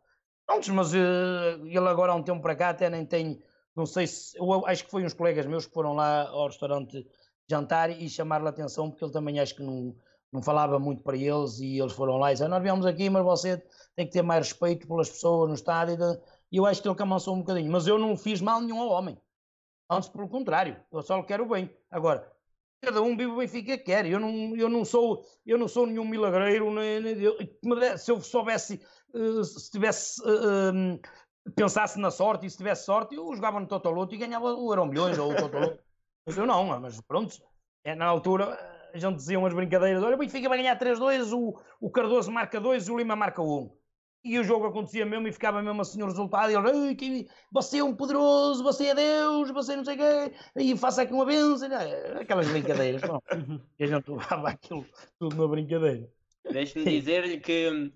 [0.73, 3.43] Mas uh, ele agora há um tempo para cá até nem tem,
[3.75, 7.07] não sei se, eu acho que foi uns colegas meus que foram lá ao restaurante
[7.49, 9.95] jantar e chamar-lhe a atenção, porque ele também acho que não,
[10.33, 13.23] não falava muito para eles e eles foram lá e disseram, nós viemos aqui, mas
[13.23, 13.63] você
[13.95, 15.97] tem que ter mais respeito pelas pessoas no estádio
[16.51, 18.89] e eu acho que ele camansou um bocadinho, mas eu não fiz mal nenhum ao
[18.89, 19.19] homem,
[19.91, 21.71] antes pelo contrário, eu só lhe quero bem.
[21.91, 22.31] Agora,
[22.81, 25.87] cada um vive o Benfica que quer, eu não, eu não, sou, eu não sou
[25.87, 27.37] nenhum milagreiro, nem, nem, eu,
[27.99, 28.81] se eu soubesse,
[29.45, 30.21] se tivesse...
[30.23, 30.99] Uh,
[31.55, 34.87] pensasse na sorte e se tivesse sorte, eu jogava no Totoloto e ganhava o Euro
[34.87, 35.79] Milhões ou o Totoloto.
[36.25, 37.37] Mas eu não, mas pronto,
[37.85, 38.59] é, na altura
[38.95, 42.61] a gente dizia umas brincadeiras, olha o Benfica vai ganhar 3-2, o, o Cardoso marca
[42.61, 43.71] 2 e o Lima marca 1.
[44.25, 46.53] E o jogo acontecia mesmo e ficava mesmo assim o resultado.
[46.53, 50.33] E ele, que, você é um poderoso, você é Deus, você não sei o quê,
[50.55, 51.69] e faça aqui uma benção.
[51.69, 52.21] Né?
[52.21, 53.21] Aquelas brincadeiras, não.
[53.81, 54.87] e a gente levava aquilo
[55.19, 56.09] tudo na brincadeira.
[56.49, 57.93] Deixe-me dizer-lhe que,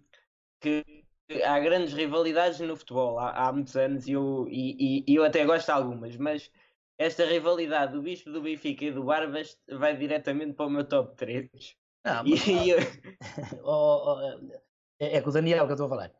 [0.61, 0.95] que
[1.45, 5.45] há grandes rivalidades no futebol há, há muitos anos e eu, e, e, eu até
[5.45, 6.51] gosto de algumas, mas
[6.99, 11.14] esta rivalidade do Bispo do Benfica e do Barbas vai diretamente para o meu top
[11.16, 11.51] 3.
[12.05, 12.79] Não, mas, e, eu...
[13.64, 14.20] oh, oh,
[14.99, 16.12] é, é com o Daniel que eu estou a falar.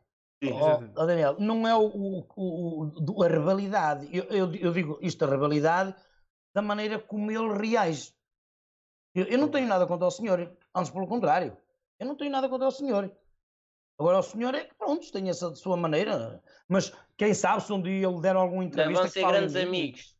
[0.43, 4.07] Sim, oh, oh, Daniel, não é o, o, o a rivalidade.
[4.15, 5.95] Eu, eu, eu, digo isto, a rivalidade,
[6.53, 8.13] da maneira como ele reage.
[9.15, 11.57] Eu, eu, não tenho nada contra o senhor, antes pelo contrário.
[11.99, 13.11] Eu não tenho nada contra o senhor.
[13.99, 16.41] Agora o senhor é que, pronto, tem essa sua maneira.
[16.67, 19.01] Mas quem sabe se um dia ele der algum entrevista...
[19.01, 20.15] Vão ser grandes amigos.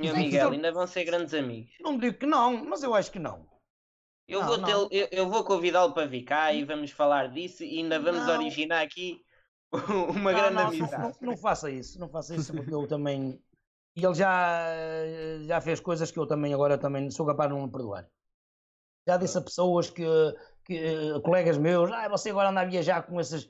[0.00, 1.72] Senhor Miguel, ainda vão ser grandes amigos.
[1.80, 3.46] Não digo que não, mas eu acho que não.
[4.26, 4.88] Eu não, vou, não.
[4.90, 8.34] eu, eu, vou convidá-lo para vir cá e vamos falar disso e ainda vamos não.
[8.34, 9.20] originar aqui
[10.08, 11.16] uma grande amizade.
[11.20, 13.40] Não, não, faça isso, não faça isso porque eu também.
[13.94, 14.66] E ele já,
[15.46, 18.08] já fez coisas que eu também agora também sou capaz de não perdoar.
[19.06, 20.02] Já disse a pessoas que,
[20.64, 23.48] que colegas meus, ah, você agora anda a viajar com esses.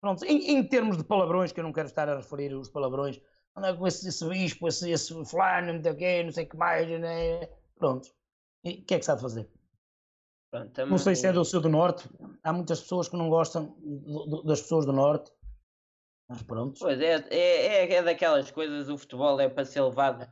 [0.00, 3.20] Pronto, em, em termos de palavrões, que eu não quero estar a referir os palavrões,
[3.56, 6.48] anda com esse, esse bispo, esse, esse fulano, não sei o quê, não sei o
[6.48, 7.46] que mais, né?
[7.78, 8.08] pronto.
[8.64, 9.48] E o que é que sabe fazer?
[10.50, 10.90] Pronto, também...
[10.90, 12.08] Não sei se é do sul do norte,
[12.42, 15.30] há muitas pessoas que não gostam do, do, das pessoas do norte,
[16.28, 16.78] mas pronto.
[16.80, 20.28] Pois é, é, é, daquelas coisas, o futebol é para ser levado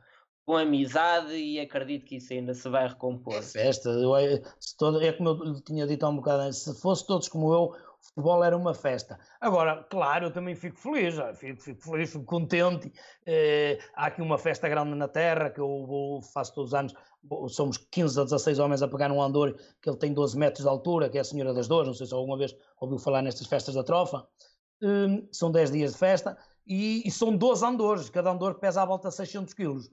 [0.47, 3.33] com amizade e acredito que isso ainda se vai recompor.
[3.33, 4.13] É festa, eu,
[4.57, 7.75] se todo, é como eu tinha dito há um bocado, se fosse todos como eu,
[7.99, 9.19] futebol era uma festa.
[9.41, 12.89] Agora, claro, eu também fico feliz, fico, fico feliz, fico contente.
[13.25, 16.93] Eh, há aqui uma festa grande na Terra que eu vou, faço todos os anos.
[17.49, 20.69] Somos 15 a 16 homens a pegar um andor que ele tem 12 metros de
[20.69, 21.87] altura, que é a Senhora das Dores.
[21.87, 24.25] Não sei se alguma vez ouviu falar nestas festas da Trofa.
[24.81, 28.85] Eh, são 10 dias de festa e, e, são 12 andores, cada andor pesa à
[28.85, 29.91] volta de 600 quilos.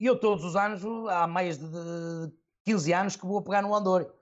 [0.00, 1.66] E eu todos os anos, há mais de
[2.64, 4.12] 15 anos que vou pegar no andor.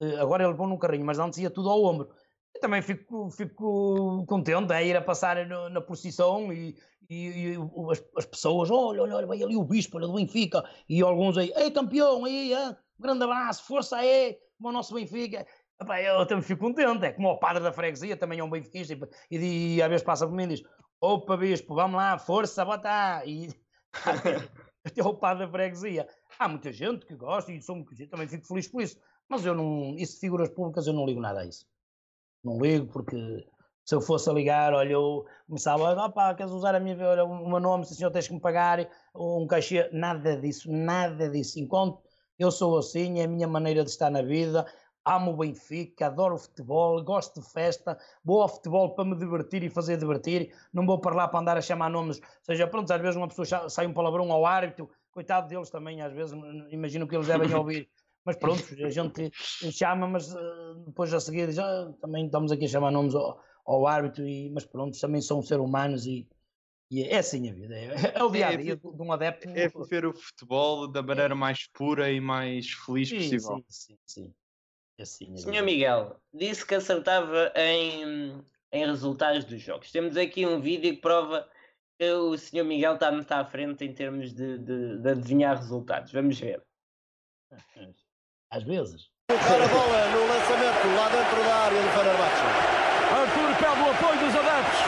[0.00, 2.08] Eh, agora ele põe num carrinho, mas antes ia tudo ao ombro
[2.56, 6.76] eu também fico, fico contente a ir a passar no, na procissão e,
[7.08, 7.56] e, e
[7.90, 11.36] as, as, pessoas, olha, olha, olha, vai ali o bispo olha, do Benfica, e alguns
[11.36, 12.52] aí, ei campeão, aí,
[12.98, 15.46] grande abraço, força aí, o nosso Benfica.
[15.80, 18.94] Epá, eu também fico contente, é como o padre da freguesia, também é um benfiquista,
[19.30, 20.62] e, e, e às vezes passa por mim e diz,
[21.00, 23.22] opa bispo, vamos lá, força, bota!
[23.26, 23.50] E
[24.90, 26.08] até o padre da freguesia.
[26.38, 29.96] Há muita gente que gosta e sou, também fico feliz por isso, mas eu não,
[29.96, 31.66] isso de figuras públicas eu não ligo nada a isso
[32.46, 33.16] não ligo, porque
[33.84, 37.48] se eu fosse a ligar, olha, eu começava, opá, queres usar a minha, olha, o
[37.48, 41.58] meu nome, se o senhor tens que me pagar um cachê, nada disso, nada disso.
[41.58, 42.00] Enquanto
[42.38, 44.66] eu sou assim, é a minha maneira de estar na vida,
[45.06, 49.62] amo o Benfica, adoro o futebol, gosto de festa, vou ao futebol para me divertir
[49.62, 53.00] e fazer divertir, não vou para lá para andar a chamar nomes, seja, pronto, às
[53.00, 56.34] vezes uma pessoa sai um palavrão ao árbitro, coitado deles também, às vezes,
[56.70, 57.88] imagino que eles devem ouvir
[58.24, 59.30] mas pronto, a gente
[59.70, 63.86] chama, mas uh, depois a seguir já também estamos aqui a chamar nomes ao, ao
[63.86, 66.26] árbitro, e, mas pronto, também são seres humanos e,
[66.90, 69.48] E é assim a vida, é, é o dia a É, dia de um adepto.
[69.48, 73.58] É viver o futebol da maneira mais pura e mais feliz Sim, possível.
[73.58, 74.34] sim, sim, sim.
[75.00, 75.62] Assim a Senhor.
[75.64, 78.42] Miguel, disse que acertava em,
[78.72, 79.90] em resultados dos jogos.
[79.92, 81.46] Temos aqui um vídeo que prova
[81.98, 86.12] que o Senhor Miguel está muito à frente em termos de, de- de adivinhar resultados.
[86.12, 86.62] Vamos ver.
[88.50, 89.10] Às vezes.
[89.28, 92.42] Colocar a bola no lançamento lá dentro da área do Fenerbahçe.
[93.12, 94.80] Arthur pede o apoio dos adeptos.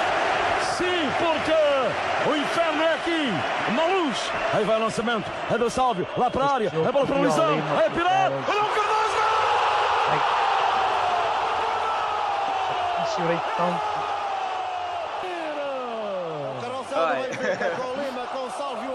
[0.79, 4.17] Sim, porque o inferno é aqui, na luz.
[4.55, 7.21] Aí vai o lançamento, é da Sálvio, lá para a área, é bola para o
[7.23, 8.75] Luizão, é Pilar, olha o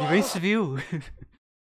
[0.01, 0.75] E bem se viu.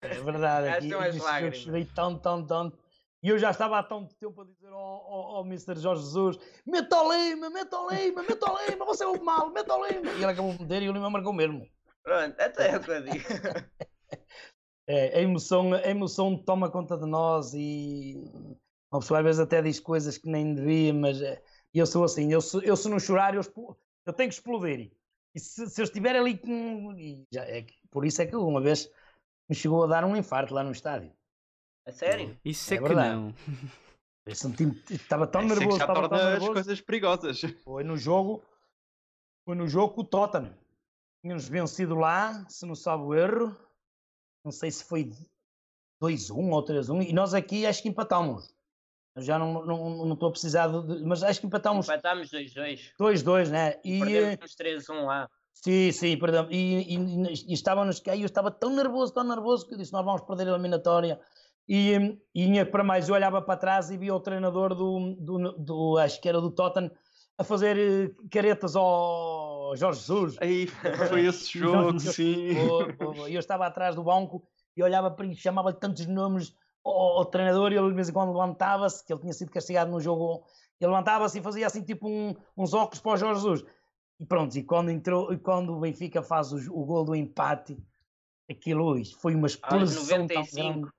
[0.02, 0.88] É verdade.
[0.88, 1.58] Jogo lágrimas.
[1.58, 2.78] chorei tanto, tanto, tanto.
[3.22, 5.78] E eu já estava há tanto tempo a dizer ao, ao, ao Mr.
[5.78, 9.50] Jorge Jesus: meta o Lima, meta o Lima, meta o Lima, você é o mal,
[9.50, 10.10] meta o Lima.
[10.12, 11.68] E ele acabou de meter e o Lima marcou mesmo.
[12.02, 13.24] Pronto, até é o que eu digo.
[14.92, 18.16] É, a, emoção, a emoção toma conta de nós e
[18.92, 22.32] uma pessoa às vezes até diz coisas que nem devia, mas é, eu sou assim,
[22.32, 23.42] eu, se- eu se não chorar, eu,
[24.06, 24.90] eu tenho que explodir.
[25.34, 26.92] E se, se eu estiver ali com.
[26.98, 28.90] e já é por isso é que uma vez
[29.48, 31.12] me chegou a dar um infarto lá no estádio.
[31.86, 32.38] A sério?
[32.44, 33.14] Isso é, É que verdade.
[33.16, 33.34] não.
[34.26, 36.52] Eu senti, estava tão Isso é que nervoso, já estava tão torna as nervoso.
[36.52, 37.40] coisas perigosas.
[37.64, 38.42] Foi no jogo,
[39.44, 40.54] foi no jogo com o Tottenham.
[41.24, 43.56] Tínhamos vencido lá, se não sabe o erro.
[44.44, 45.10] Não sei se foi
[46.02, 47.08] 2-1 ou 3-1.
[47.08, 48.54] E nós aqui acho que empatámos.
[49.14, 51.04] Eu já não estou não, não estou a precisar de.
[51.04, 52.92] Mas acho que empatámos Empatámos 2-2.
[52.98, 53.80] 2-2, né?
[53.84, 55.28] E, Perdemos 3-1 lá.
[55.52, 56.46] Sim, sim, perdão.
[56.50, 59.92] E, e, e estávamos cá e eu estava tão nervoso, tão nervoso, que eu disse:
[59.92, 61.20] Nós vamos perder a eliminatória.
[61.68, 65.98] E, e para mais, eu olhava para trás e via o treinador do, do, do
[65.98, 66.90] acho que era do Tottenham,
[67.38, 70.36] a fazer eh, caretas ao Jorge Jesus.
[70.40, 70.66] Aí
[71.08, 72.54] foi esse jogo, sim.
[72.54, 73.30] Foi, foi, foi.
[73.30, 74.42] E eu estava atrás do banco
[74.76, 76.54] e olhava para ele, chamava-lhe tantos nomes
[76.84, 80.00] ao treinador e ele de vez em quando levantava-se, que ele tinha sido castigado no
[80.00, 80.44] jogo,
[80.80, 83.64] ele levantava-se e fazia assim tipo um- uns óculos para o Jorge Jesus.
[84.18, 87.76] E pronto, e quando, entrou, e quando o Benfica faz o, o gol do empate,
[88.50, 90.92] aquilo ui, foi uma explosão tão 95, grande.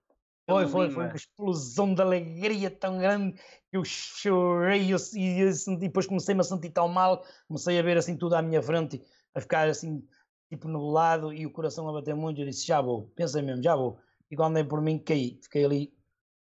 [0.45, 3.33] pelo Foi, foi, foi uma explosão de alegria tão grande
[3.69, 7.83] que eu chorei eu, e, eu senti- depois comecei-me a sentir tão mal, comecei a
[7.83, 9.01] ver assim tudo à minha frente,
[9.35, 10.07] a ficar assim,
[10.49, 12.41] tipo nublado e o coração a bater muito.
[12.41, 13.99] Eu disse: Já vou, pensei mesmo, já vou.
[14.31, 15.93] E quando andei por mim, caí, fiquei ali.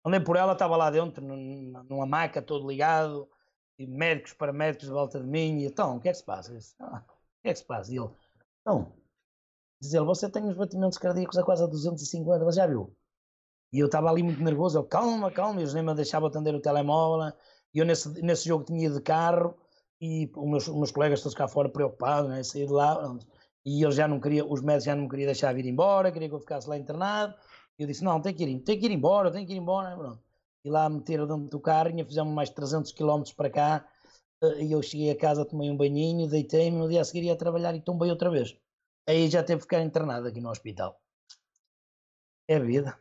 [0.05, 3.28] Andei por ela, estava lá dentro, num- numa maca, todo ligado,
[3.78, 5.61] e médicos, paramédicos de volta de mim.
[5.61, 6.53] E então, o que é que se passa?
[6.53, 7.93] Eu disse, "Ah, o que é que se passa?
[7.93, 8.11] E ele:
[8.62, 8.93] Então,
[9.80, 12.97] diz ele, você tem os batimentos cardíacos a quase a 250, você já viu?
[13.72, 16.61] E eu estava ali muito nervoso, ele, calma, calma, eles nem me deixavam atender o
[16.61, 17.32] telemóvel.
[17.74, 19.57] E eu nesse, nesse jogo tinha ido de carro
[20.01, 22.43] e os meus, os meus colegas todos cá fora preocupados, né?
[22.43, 23.16] saí de lá.
[23.64, 26.28] E eles já não queriam, os médicos já não me queriam deixar vir embora, queria
[26.28, 27.34] que eu ficasse lá internado.
[27.79, 29.97] Eu disse: Não, tem que ir, tem que ir embora, tem que ir embora.
[29.97, 30.20] Pronto.
[30.64, 33.89] E lá me meteram dentro do carro, e fizemos mais 300 km para cá.
[34.43, 37.37] eh, E eu cheguei a casa, tomei um banhinho, deitei-me, no dia a seguir ia
[37.37, 38.57] trabalhar e tombei outra vez.
[39.07, 41.01] Aí já teve que ficar internado aqui no hospital.
[42.49, 42.99] É a vida.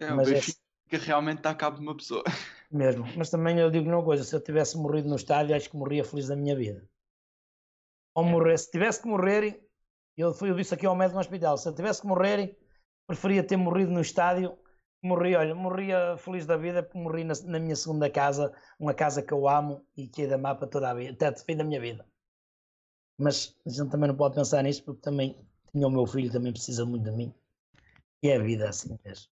[0.00, 0.58] É, Mas é Benfica
[1.04, 2.24] realmente está a cabo de uma pessoa.
[2.70, 3.04] mesmo.
[3.16, 6.04] Mas também eu digo uma coisa: se eu tivesse morrido no estádio, acho que morria
[6.04, 6.82] feliz da minha vida.
[8.14, 9.44] Ou morrer, se tivesse que morrer,
[10.16, 12.56] eu, fui- eu disse aqui ao médico no hospital: se eu tivesse que morrer,
[13.08, 14.56] preferia ter morrido no estádio.
[15.02, 19.22] Morria, olha, morria feliz da vida porque morri na, na minha segunda casa, uma casa
[19.22, 21.64] que eu amo e que é da mapa toda a vida, até o fim da
[21.64, 22.04] minha vida.
[23.18, 25.36] Mas a gente também não pode pensar nisto porque também
[25.72, 27.34] tinha o meu filho, também precisa muito de mim.
[28.22, 29.30] E é a vida assim mesmo.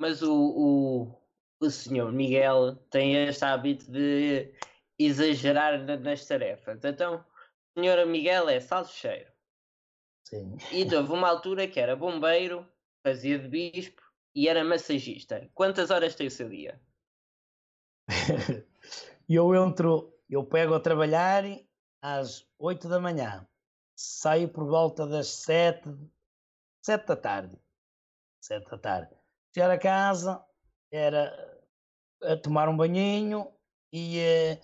[0.00, 1.20] Mas o, o,
[1.60, 4.54] o senhor Miguel tem este hábito de
[4.98, 6.84] exagerar na- nas tarefas.
[6.84, 7.24] Então,
[7.76, 9.32] o senhor Miguel é salsicheiro.
[10.24, 10.56] Sim.
[10.70, 12.64] E houve uma altura que era bombeiro,
[13.02, 14.02] fazia de bispo
[14.34, 15.48] e era massagista.
[15.54, 16.80] Quantas horas tem o seu dia?
[19.28, 21.44] Eu entro, eu pego a trabalhar
[22.00, 23.46] às 8 da manhã,
[23.94, 25.94] saio por volta das 7,
[26.82, 27.58] 7 da tarde.
[28.40, 29.14] 7 da tarde.
[29.54, 30.42] Chegar a casa,
[30.90, 31.60] era
[32.22, 33.52] a tomar um banhinho
[33.92, 34.60] e eh,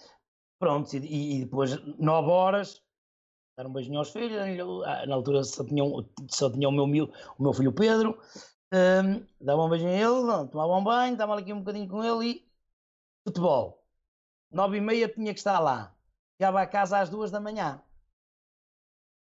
[0.59, 2.83] pronto, e, e depois 9 horas,
[3.57, 4.39] dar um beijinho aos filhos,
[4.85, 6.85] ah, na altura só tinha, um- só tinha o, meu,
[7.39, 8.19] o meu filho Pedro,
[8.73, 12.31] hum, dava um beijinho a ele, tomava um banho, estava aqui um bocadinho com ele
[12.31, 12.49] e
[13.27, 13.85] futebol.
[14.51, 15.95] Nove e meia tinha que estar lá.
[16.39, 17.83] Chegava a casa às duas da manhã.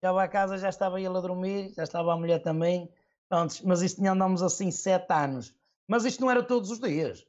[0.00, 2.92] Chegava a casa, já estava ele a dormir, já estava a mulher também.
[3.28, 5.54] Pronto, mas isto tinha andamos assim sete anos.
[5.86, 7.26] Mas isto não era todos os dias.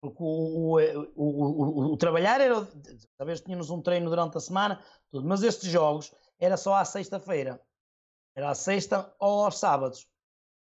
[0.00, 0.80] Porque o, o,
[1.14, 2.66] o, o, o- trabalhar era.
[3.18, 7.60] Talvez tínhamos um treino durante a semana, tudo, mas estes jogos era só à sexta-feira.
[8.34, 10.08] Era à sexta ou aos sábados.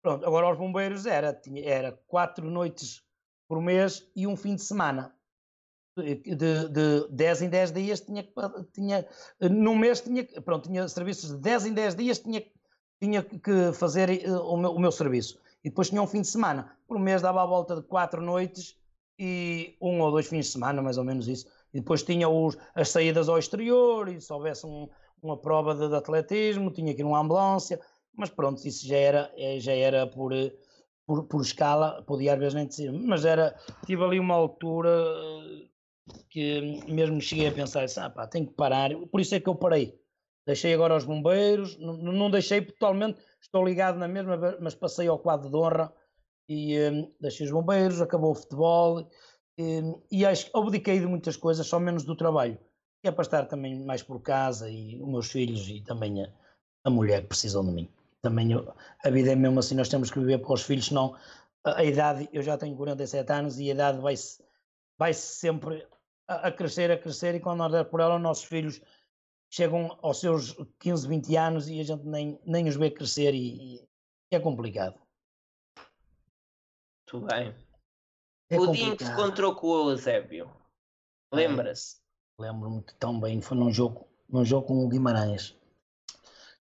[0.02, 3.02] Pronto, agora aos bombeiros era, tinha, era quatro noites
[3.48, 5.16] por mês e um fim de semana.
[5.96, 8.28] De, de 10 em 10 dias tinha,
[8.72, 9.08] tinha
[9.40, 12.44] no mês tinha, pronto, tinha serviços de 10 em 10 dias tinha,
[13.00, 15.40] tinha que fazer eh, o meu, o meu serviço.
[15.62, 16.76] E depois tinha um fim de semana.
[16.86, 18.76] Por mês dava a volta de quatro noites
[19.18, 21.46] e um ou dois fins de semana, mais ou menos isso.
[21.72, 24.88] E depois tinha os, as saídas ao exterior, e se houvesse um,
[25.22, 27.80] uma prova de, de, atletismo, tinha que ir numa ambulância,
[28.16, 30.32] mas pronto, isso já era, eh, já era por,
[31.06, 33.56] por, por escala, podia às vezes nem dizer, mas era,
[33.86, 35.68] tive ali uma altura eh,
[36.30, 39.54] que mesmo cheguei a pensar, ah, pá, tenho que parar, por isso é que eu
[39.54, 39.98] parei.
[40.46, 45.18] Deixei agora os bombeiros, não, não deixei totalmente, estou ligado na mesma, mas passei ao
[45.18, 45.90] quadro de honra
[46.48, 49.08] e um, deixei os bombeiros, acabou o futebol
[49.58, 52.58] um, e acho que abdiquei de muitas coisas, só menos do trabalho,
[53.02, 56.32] que é para estar também mais por casa e os meus filhos e também a,
[56.84, 57.88] a mulher que precisam de mim.
[58.20, 58.72] Também eu,
[59.04, 61.16] a vida é mesmo assim, nós temos que viver para os filhos, senão
[61.64, 64.42] a, a idade, eu já tenho 47 anos e a idade vai-se
[64.98, 65.86] vai -se sempre
[66.26, 68.80] a, a, crescer, a crescer e quando nós der por ela, os nossos filhos
[69.50, 73.76] chegam aos seus 15, 20 anos e a gente nem, nem os vê crescer e,
[73.76, 75.03] e é complicado.
[77.12, 77.54] Muito bem.
[78.50, 80.50] É o dia em que se encontrou com o Eusébio,
[81.32, 81.96] lembra-se?
[81.98, 85.56] É, Lembro-me tão bem, foi num jogo, num jogo com o Guimarães,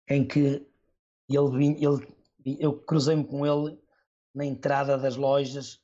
[0.08, 0.66] em que
[1.30, 2.18] ele, ele
[2.60, 3.78] eu cruzei-me com ele
[4.34, 5.82] na entrada das lojas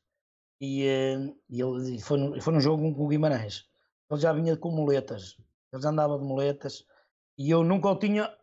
[0.61, 3.67] e, eh, e ele foi, no, foi num jogo com o Guimarães.
[4.09, 5.37] Ele já vinha com muletas,
[5.71, 6.85] ele já andava de muletas
[7.37, 8.33] e eu nunca o tinha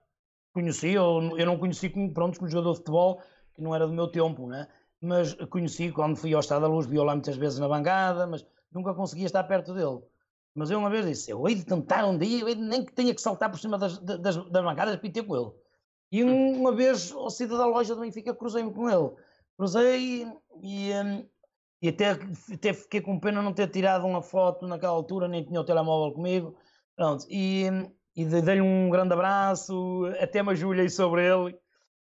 [0.52, 3.22] conhecido, eu não conheci como, pronto, como jogador de futebol,
[3.54, 4.68] que não era do meu tempo, né?
[5.00, 8.44] Mas conheci quando fui ao Estado da Luz, vi-o lá muitas vezes na bancada, mas
[8.70, 10.00] nunca conseguia estar perto dele.
[10.54, 13.14] Mas eu uma vez disse, eu hei de tentar um dia, eu nem que tenha
[13.14, 15.50] que saltar por cima das, das, das bancadas para ter com ele.
[16.12, 19.10] E uma vez, ao sair da loja do Benfica, cruzei-me com ele.
[19.56, 20.26] Cruzei
[20.62, 21.28] e, um,
[21.80, 22.10] e até,
[22.52, 26.12] até fiquei com pena não ter tirado uma foto naquela altura, nem tinha o telemóvel
[26.12, 26.56] comigo.
[26.96, 27.66] Pronto, e,
[28.16, 31.56] e dei-lhe um grande abraço, até me ajoelhei sobre ele,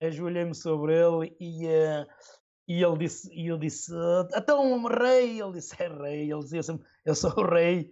[0.00, 1.66] ajoelhei-me sobre ele e...
[1.66, 2.37] Uh,
[2.68, 3.90] e ele disse, e eu disse,
[4.36, 7.90] então rei, ele disse, é rei, ele dizia assim, eu sou o rei,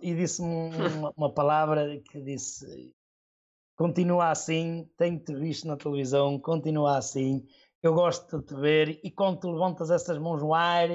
[0.00, 2.94] e disse-me uma, uma, palavra que disse,
[3.76, 7.44] continua assim, tenho-te visto na televisão, continua assim,
[7.82, 10.88] eu gosto de te ver, e quando tu levantas essas mãos no ar,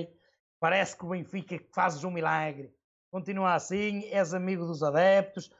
[0.57, 2.74] parece que o Benfica fazes um milagre,
[3.11, 5.51] continua assim, és amigo dos adeptos,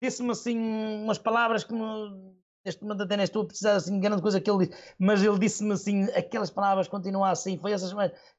[0.00, 4.22] disse-me assim umas palavras que me neste momento até nem estou a precisar assim grande
[4.22, 7.92] coisa que ele disse, mas ele disse-me assim, aquelas palavras continua assim, foi essas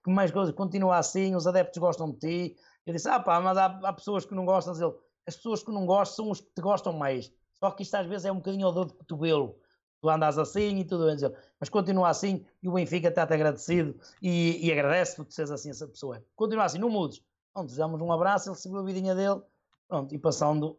[0.03, 2.55] que mais coisas, continua assim, os adeptos gostam de ti.
[2.85, 4.93] Eu disse, ah pá, mas há, há pessoas que não gostam, ele,
[5.27, 7.31] as pessoas que não gostam são os que te gostam mais.
[7.53, 9.57] Só que isto às vezes é um bocadinho ao dor de cotovelo.
[10.01, 11.15] Tu andas assim e tudo bem,
[11.57, 15.87] mas continua assim e o Benfica está-te agradecido e, e agradece por seres assim essa
[15.87, 16.21] pessoa.
[16.35, 17.21] Continua assim, não mudes.
[17.53, 19.41] Pronto, damos um abraço, ele recebeu a vidinha dele,
[19.87, 20.77] pronto, e passando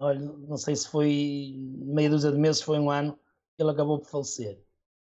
[0.00, 3.18] olha, não sei se foi meia dúzia de meses, foi um ano,
[3.58, 4.58] ele acabou por falecer.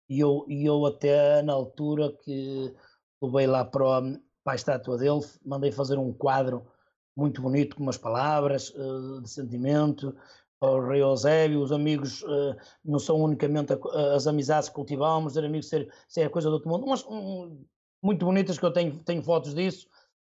[0.09, 2.73] E eu, e eu até na altura que
[3.21, 4.01] levei lá para,
[4.43, 6.67] para a estátua dele, mandei fazer um quadro
[7.15, 10.15] muito bonito com umas palavras uh, de sentimento
[10.59, 15.43] ao rei Eusébio, os amigos uh, não são unicamente a, as amizades que cultivamos, ser
[15.43, 17.63] amigos ser, ser coisa do outro mundo, mas um,
[18.01, 19.87] muito bonitas que eu tenho, tenho fotos disso,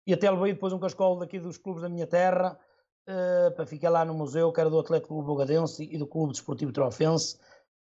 [0.06, 2.60] e até levei depois um cascolo daqui dos clubes da minha terra,
[3.08, 6.34] uh, para ficar lá no museu, que era do Atlético Clube Bogadense e do Clube
[6.34, 7.39] Desportivo Trofense.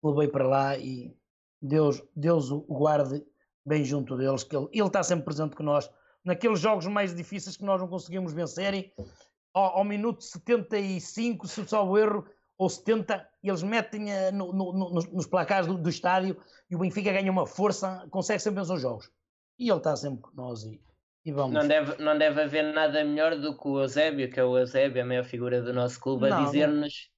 [0.03, 1.15] Levei para lá e
[1.61, 3.23] Deus, Deus o guarde
[3.65, 5.89] bem junto deles, que ele, ele está sempre presente com nós.
[6.23, 8.93] Naqueles jogos mais difíceis que nós não conseguimos vencer, e
[9.53, 12.25] ao, ao minuto 75, se salvo erro,
[12.57, 16.39] ou 70, eles metem uh, no, no, no, nos placares do, do, estádio
[16.69, 19.11] e o Benfica ganha uma força, consegue sempre vencer os jogos.
[19.57, 20.79] E ele está sempre com nós e
[21.25, 25.01] não deve, não deve haver nada melhor do que o Eusébio, que é o Eusébio,
[25.01, 27.11] a maior figura do nosso clube, não, a dizer-nos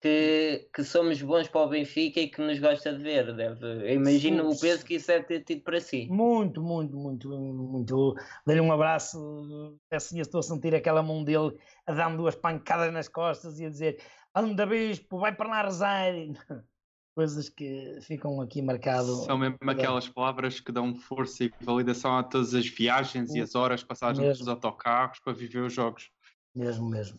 [0.00, 3.34] que, que somos bons para o Benfica e que nos gosta de ver.
[3.34, 6.08] Deve, imagino o peso que isso deve ter tido para si.
[6.10, 8.14] Muito, muito, muito, muito.
[8.46, 11.52] Dei-lhe um abraço, assim estou a sentir aquela mão dele
[11.86, 14.00] a dar-me duas pancadas nas costas e a dizer
[14.34, 16.12] anda bispo, vai para lá rezar.
[17.14, 19.14] Coisas que ficam aqui marcado.
[19.24, 23.54] São mesmo aquelas palavras que dão força e validação a todas as viagens e as
[23.54, 26.10] horas passadas nos autocarros para viver os jogos.
[26.54, 27.18] Mesmo, mesmo.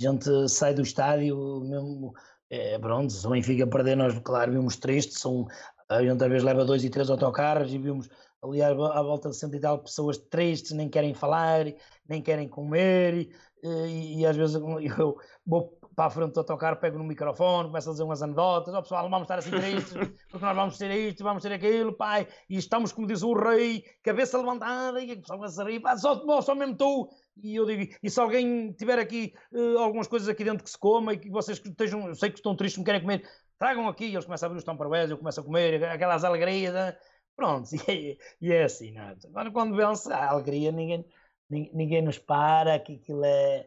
[0.00, 2.12] A gente sai do estádio, mesmo,
[2.50, 5.46] é, pronto, se o Benfica perder, nós, claro, vimos tristes, são,
[5.88, 8.08] a gente às vezes leva dois e três autocarros e vimos
[8.42, 11.64] ali à, à volta de cento e tal pessoas tristes, nem querem falar,
[12.06, 13.30] nem querem comer, e,
[13.64, 14.54] e, e às vezes
[14.98, 15.16] eu
[15.46, 18.78] vou para a frente do autocarro, pego no microfone, começo a dizer umas anedotas, ó
[18.78, 19.94] oh, pessoal, vamos estar assim tristes,
[20.30, 23.82] porque nós vamos ter isto, vamos ter aquilo, pai, e estamos, como diz o rei,
[24.02, 27.08] cabeça levantada, e o pessoal vai sair, pá, só, só mesmo tu,
[27.42, 30.78] e eu digo, e se alguém tiver aqui uh, algumas coisas aqui dentro que se
[30.78, 33.26] coma, e que vocês que estejam, eu sei que estão tristes, me querem comer,
[33.58, 36.94] tragam aqui, eles começam a abrir os tamparés, eu começo a comer, aquelas alegrias, né?
[37.34, 39.16] pronto, e é, e é assim, não é?
[39.28, 41.06] Agora quando vence a alegria, ninguém,
[41.48, 43.66] ninguém nos para, que aquilo é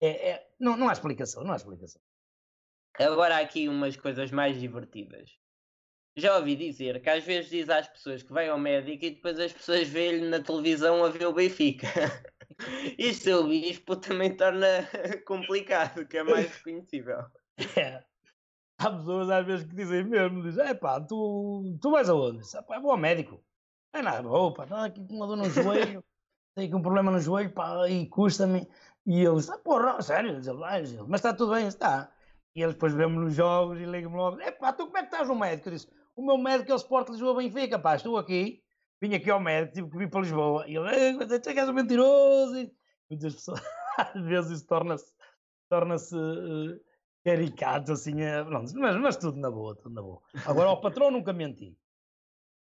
[0.00, 2.00] é, é, não, não há explicação, não há explicação.
[2.98, 5.38] Agora há aqui umas coisas mais divertidas.
[6.16, 9.38] Já ouvi dizer que às vezes diz às pessoas que vai ao médico e depois
[9.38, 11.86] as pessoas veem-lhe na televisão a ver o Benfica.
[12.98, 14.88] Isto seu bispo também torna
[15.26, 17.20] complicado, que é mais reconhecível.
[17.76, 18.02] É.
[18.78, 22.40] Há pessoas às vezes que dizem mesmo, dizem, é pá, tu, tu vais aonde?
[22.54, 23.42] Ah, pá, vou ao médico.
[23.92, 26.04] É nada, vou, pá, estou aqui com uma dor no joelho,
[26.54, 28.66] tenho aqui um problema no joelho, pá, e custa-me.
[29.06, 30.40] E eu disse, ah, porra, sério,
[31.08, 32.12] mas está tudo bem, está.
[32.54, 35.06] E eles depois vemos nos jogos e ligam-me logo, é pá, tu como é que
[35.06, 35.68] estás no médico?
[35.68, 38.62] Eu disse, o meu médico é o Sport Lisboa Benfica, pá, estou aqui,
[39.00, 40.64] vim aqui ao médico, tive que vir para Lisboa.
[40.66, 42.58] E ele, é que és um mentiroso.
[42.58, 42.72] E
[43.08, 43.60] muitas pessoas,
[43.96, 45.12] às vezes isso torna-se
[45.70, 46.80] torna-se uh,
[47.24, 50.20] caricato, assim, pronto, mas, mas tudo na boa, tudo na boa.
[50.44, 51.78] Agora, ao patrão nunca menti.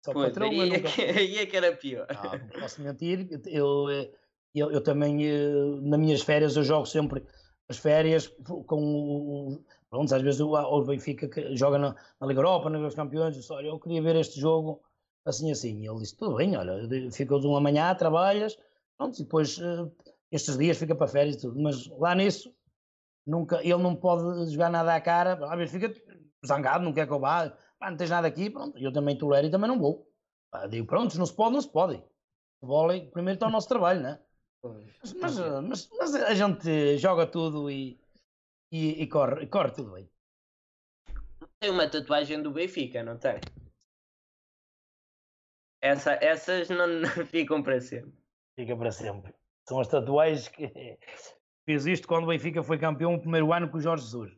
[0.05, 0.75] Só pois, patrão, aí, nunca...
[0.75, 2.05] é que, aí é que era pior.
[2.13, 4.13] Não, não posso mentir, eu, eu
[4.53, 7.23] eu, eu também, eh, nas minhas férias, eu jogo sempre
[7.69, 8.27] as férias
[8.65, 9.63] com o.
[9.89, 13.49] Pronto, às vezes o Benfica que joga na, na Liga Europa, na Liga dos Campeões,
[13.49, 14.81] eu olha, eu queria ver este jogo
[15.25, 15.81] assim assim.
[15.81, 18.57] E ele disse, tudo bem, olha, ficou de uma manhã, trabalhas,
[18.97, 19.91] pronto, e depois uh,
[20.31, 21.59] estes dias fica para férias e tudo.
[21.59, 22.53] Mas lá nisso,
[23.25, 25.93] nunca, ele não pode jogar nada à cara, às vezes fica
[26.45, 29.51] zangado, não quer que eu vá, não tens nada aqui, pronto, eu também tolero e
[29.51, 30.07] também não vou.
[30.69, 32.03] Digo, pronto, não se pode, não se pode.
[32.61, 34.19] O vôlei primeiro está o nosso trabalho, não é?
[34.63, 37.99] Mas, mas, mas, mas, a gente joga tudo e,
[38.71, 40.09] e, e, corre, e corre tudo bem.
[41.59, 43.39] Tem uma tatuagem do Benfica, não tem?
[45.81, 48.13] Essa, essas não, não ficam para sempre.
[48.57, 49.33] Fica para sempre.
[49.67, 50.67] São as tatuagens que
[51.65, 54.37] fez isto quando o Benfica foi campeão o primeiro ano com o Jorge Jesus.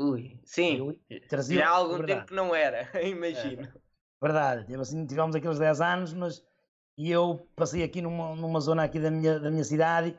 [0.00, 0.98] Ui, sim.
[1.28, 2.20] Trazia, Já há algum verdade.
[2.20, 3.64] tempo que não era, imagino.
[3.64, 3.72] É,
[4.22, 6.47] verdade, assim, tivemos aqueles 10 anos, mas
[6.98, 10.18] e eu passei aqui numa, numa zona aqui da minha, da minha cidade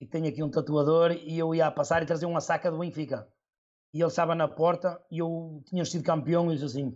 [0.00, 2.78] e tenho aqui um tatuador e eu ia a passar e trazer uma saca do
[2.78, 3.28] Benfica.
[3.92, 6.94] E ele estava na porta e eu tinha sido campeão e disse assim,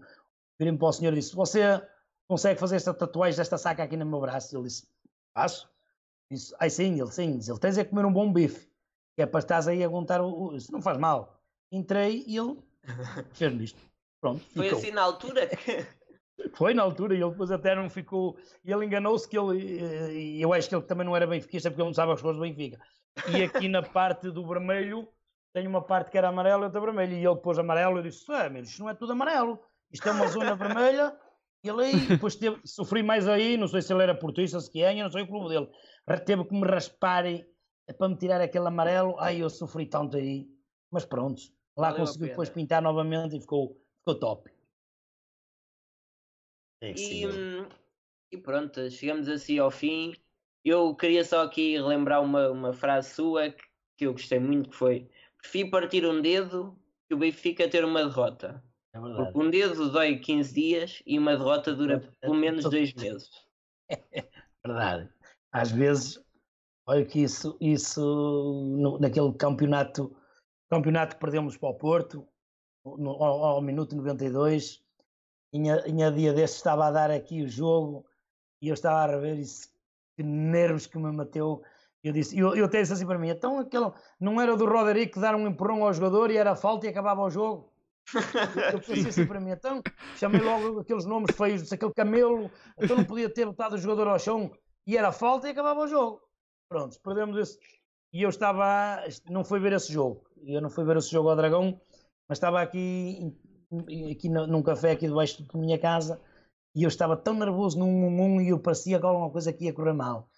[0.56, 1.84] virei-me para o senhor e disse, você
[2.28, 4.56] consegue fazer esta tatuagem desta saca aqui no meu braço?
[4.56, 4.86] Ele disse,
[5.34, 5.68] faço.
[6.30, 8.70] Disse, ai sim, ele sim, ele tens é comer um bom bife,
[9.16, 10.56] que é para estás aí a aguentar o, o...
[10.56, 11.42] Isso não faz mal.
[11.72, 12.56] Entrei e ele
[13.34, 13.80] fez-me isto.
[14.20, 14.78] Pronto, Foi ficou.
[14.78, 15.84] assim na altura que...
[16.54, 18.36] Foi na altura e ele depois até não ficou.
[18.64, 19.78] Ele enganou-se que ele.
[19.80, 22.38] Eh, eu acho que ele também não era benfiquista porque ele não sabe as coisas
[22.38, 22.78] do Benfica.
[23.28, 25.08] E aqui na parte do vermelho
[25.52, 27.14] tem uma parte que era amarela e outra vermelha.
[27.14, 29.60] E ele pôs amarelo e disse: Ah, mas isto não é tudo amarelo.
[29.92, 31.16] Isto é uma zona vermelha.
[31.62, 33.56] E ele aí, depois teve, sofri mais aí.
[33.56, 35.68] Não sei se ele era portista, se que é, não sei o clube dele.
[36.26, 37.24] Teve que me raspar
[37.96, 39.14] para me tirar aquele amarelo.
[39.18, 40.48] Ai, eu sofri tanto aí.
[40.90, 41.40] Mas pronto,
[41.76, 44.53] lá Valeu conseguiu depois pintar novamente e ficou, ficou top.
[46.84, 47.66] É e, hum,
[48.30, 50.14] e pronto, chegamos assim ao fim.
[50.62, 53.62] Eu queria só aqui relembrar uma, uma frase sua que,
[53.96, 55.08] que eu gostei muito, que foi
[55.38, 56.78] prefiro partir um dedo
[57.08, 58.62] que o Benfica ter uma derrota.
[58.94, 63.30] É Porque um dedo dói 15 dias e uma derrota dura pelo menos dois meses.
[64.64, 65.08] verdade.
[65.52, 66.22] Às vezes,
[66.86, 68.02] olha que isso, isso
[68.76, 70.14] no, naquele campeonato,
[70.70, 72.28] campeonato que perdemos para o Porto,
[72.84, 74.83] no, ao, ao minuto 92,
[75.54, 78.04] em dia deste estava a dar aqui o jogo
[78.60, 79.68] e eu estava a rever isso,
[80.16, 81.62] que nervos que me mateu.
[82.02, 83.90] Eu disse, eu, eu disse assim para mim, então aquele
[84.20, 87.30] não era do Roderick dar um empurrão ao jogador e era falta e acabava o
[87.30, 87.72] jogo.
[88.72, 89.82] Eu pensei assim para mim, então
[90.16, 94.08] chamei logo aqueles nomes feios, disse aquele camelo, então não podia ter botado o jogador
[94.08, 94.50] ao chão
[94.86, 96.20] e era falta e acabava o jogo.
[96.68, 97.58] Pronto, perdemos esse.
[98.12, 101.36] E eu estava, não fui ver esse jogo, eu não fui ver esse jogo ao
[101.36, 101.80] Dragão,
[102.28, 103.34] mas estava aqui
[104.10, 106.20] aqui no, num café aqui debaixo da minha casa
[106.74, 109.66] e eu estava tão nervoso num 1 um, e eu parecia que alguma coisa aqui
[109.66, 110.28] ia correr mal.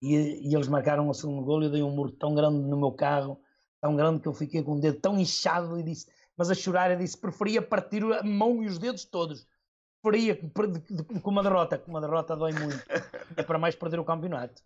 [0.00, 2.76] E, e eles marcaram o segundo gol e eu dei um muro tão grande no
[2.76, 3.40] meu carro,
[3.80, 6.90] tão grande que eu fiquei com o dedo tão inchado e disse, mas a chorar
[6.90, 9.46] eu disse, preferia partir a mão e os dedos todos.
[10.02, 10.36] Preferia
[11.22, 12.82] com uma derrota, com uma derrota dói muito.
[13.36, 14.60] É para mais perder o campeonato.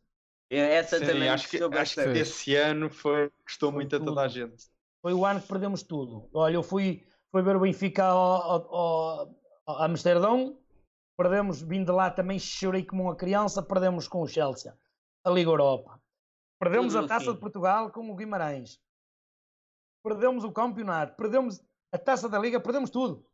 [0.48, 4.02] Essa Sim, também acho que, acho que esse ano foi, custou foi muito tudo.
[4.02, 4.66] a toda a gente.
[5.02, 6.28] Foi o ano que perdemos tudo.
[6.32, 10.56] Olha, eu fui, foi ver o Benfica ao, ao, ao Amsterdão,
[11.18, 14.72] perdemos, vindo de lá também chorei como uma criança, perdemos com o Chelsea,
[15.24, 16.00] a Liga Europa.
[16.60, 18.80] Perdemos Tudo a Taça de Portugal com o Guimarães.
[20.04, 21.60] perdemos o campeonato, perdemos
[21.90, 23.26] a taça da liga, perdemos tudo.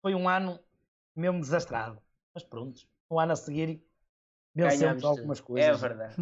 [0.00, 0.60] Foi um ano
[1.16, 2.00] mesmo desastrado.
[2.36, 3.84] Mas pronto, o ano a seguir
[4.54, 5.82] vencemos algumas coisas.
[5.82, 6.14] É verdade.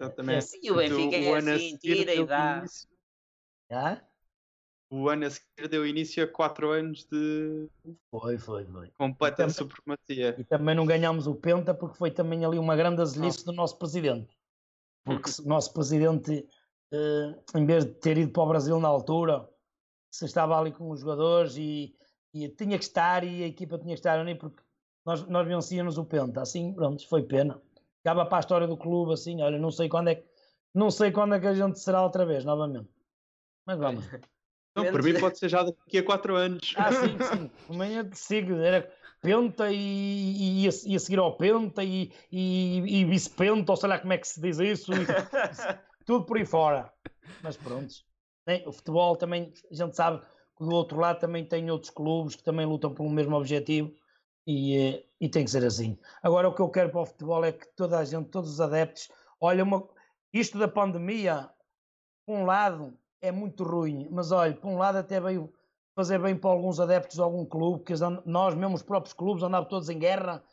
[0.00, 0.44] Exatamente.
[0.44, 2.64] Sim, o Benfica é assim, tira e dá.
[4.88, 7.68] O ano a seguir deu início a 4 anos de
[8.08, 8.90] foi, foi, foi.
[8.96, 10.36] completa e também, supremacia.
[10.38, 13.76] E também não ganhámos o Penta porque foi também ali uma grande azelice do nosso
[13.78, 14.36] presidente.
[15.04, 16.48] Porque o nosso presidente,
[16.92, 19.48] uh, em vez de ter ido para o Brasil na altura,
[20.10, 21.96] se estava ali com os jogadores e,
[22.32, 24.62] e tinha que estar e a equipa tinha que estar ali porque
[25.04, 26.42] nós, nós vencíamos o Penta.
[26.42, 27.60] Assim, pronto, foi pena.
[28.04, 30.24] Acaba para a história do clube, assim, olha, não sei quando é que,
[30.72, 32.88] não sei quando é que a gente será outra vez, novamente.
[33.66, 34.04] Mas vamos.
[34.76, 36.74] Não, para mim pode ser já daqui a 4 anos.
[36.76, 37.50] Ah, sim, sim.
[37.70, 38.54] Amanhã sigo.
[38.54, 43.72] Era Penta e, e, e, a, e a seguir ao Penta e, e, e vice-penta,
[43.72, 44.92] ou sei lá como é que se diz isso.
[44.92, 44.96] E,
[46.04, 46.92] tudo por aí fora.
[47.42, 47.92] Mas pronto.
[48.66, 50.20] O futebol também, a gente sabe
[50.56, 53.92] que do outro lado também tem outros clubes que também lutam pelo mesmo objetivo
[54.46, 55.98] e, eh, e tem que ser assim.
[56.22, 58.60] Agora, o que eu quero para o futebol é que toda a gente, todos os
[58.60, 59.08] adeptos,
[59.40, 59.88] olha, uma,
[60.32, 61.50] isto da pandemia,
[62.24, 65.52] por um lado, é muito ruim, mas olha, por um lado até veio
[65.94, 67.94] fazer bem para alguns adeptos de algum clube, que
[68.26, 70.44] nós mesmo os próprios clubes andavam todos em guerra,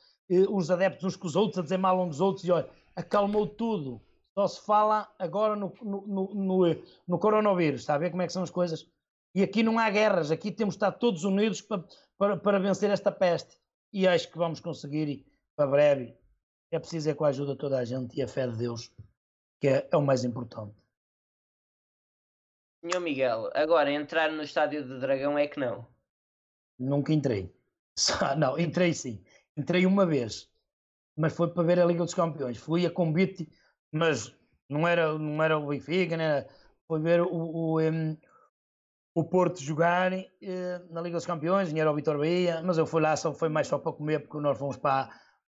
[0.49, 3.45] os adeptos uns com os outros, a dizer mal uns dos outros, e olha, acalmou
[3.45, 4.01] tudo.
[4.33, 6.75] Só se fala agora no, no, no,
[7.07, 8.87] no, coronavírus, está a ver como é que são as coisas?
[9.35, 11.83] E aqui não há guerras, aqui temos de estar todos unidos para,
[12.17, 13.57] para, para vencer esta peste.
[13.91, 16.15] E acho que vamos conseguir, e para breve.
[16.71, 18.91] É preciso é com a ajuda de toda a gente e a fé de Deus,
[19.61, 20.82] que é, é o mais importante.
[22.83, 25.87] Senhor Miguel, agora entrar no estádio do Dragão é que não?
[26.77, 27.49] Nunca entrei.
[27.97, 29.23] Só, não, entrei sim.
[29.55, 30.51] Entrei uma vez,
[31.15, 32.57] mas foi para ver a Liga dos Campeões.
[32.57, 33.49] Fui a convite,
[33.89, 34.35] mas
[34.69, 36.45] não era, não era o Benfica, era,
[36.85, 38.17] foi ver o, o, um,
[39.15, 42.85] o Porto jogar uh, na Liga dos Campeões, e era o Vitor Bahia, mas eu
[42.85, 45.09] fui lá, só foi mais só para comer, porque nós fomos para,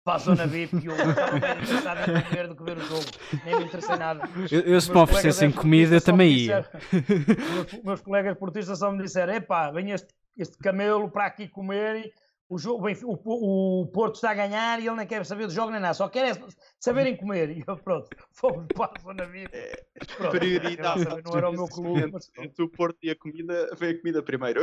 [0.06, 2.80] para a zona VIP e eu estava mais interessado em comer do que ver o
[2.80, 3.04] jogo.
[3.44, 4.30] Nem me interessei nada.
[4.52, 6.64] Eu, eu se me oferecessem comida, também ia.
[6.92, 12.12] meus, meus colegas portistas só me disseram: epá, vem este, este camelo para aqui comer.
[12.48, 15.72] O, jogo, o, o, Porto está a ganhar e ele nem quer saber do jogo
[15.72, 16.42] nem nada, só quer é
[16.78, 17.50] saberem comer.
[17.50, 19.50] E eu, pronto, fomos para a zona VIP.
[19.52, 19.82] É,
[20.16, 21.04] pronto, prioridade.
[21.24, 22.08] Não era o meu clube.
[22.12, 24.60] Mas, entre o Porto e a comida, veio a comida primeiro.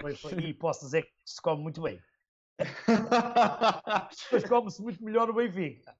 [0.00, 1.98] Foi, foi, e posso dizer que se come muito bem.
[4.32, 5.94] Mas come-se muito melhor o Benfica.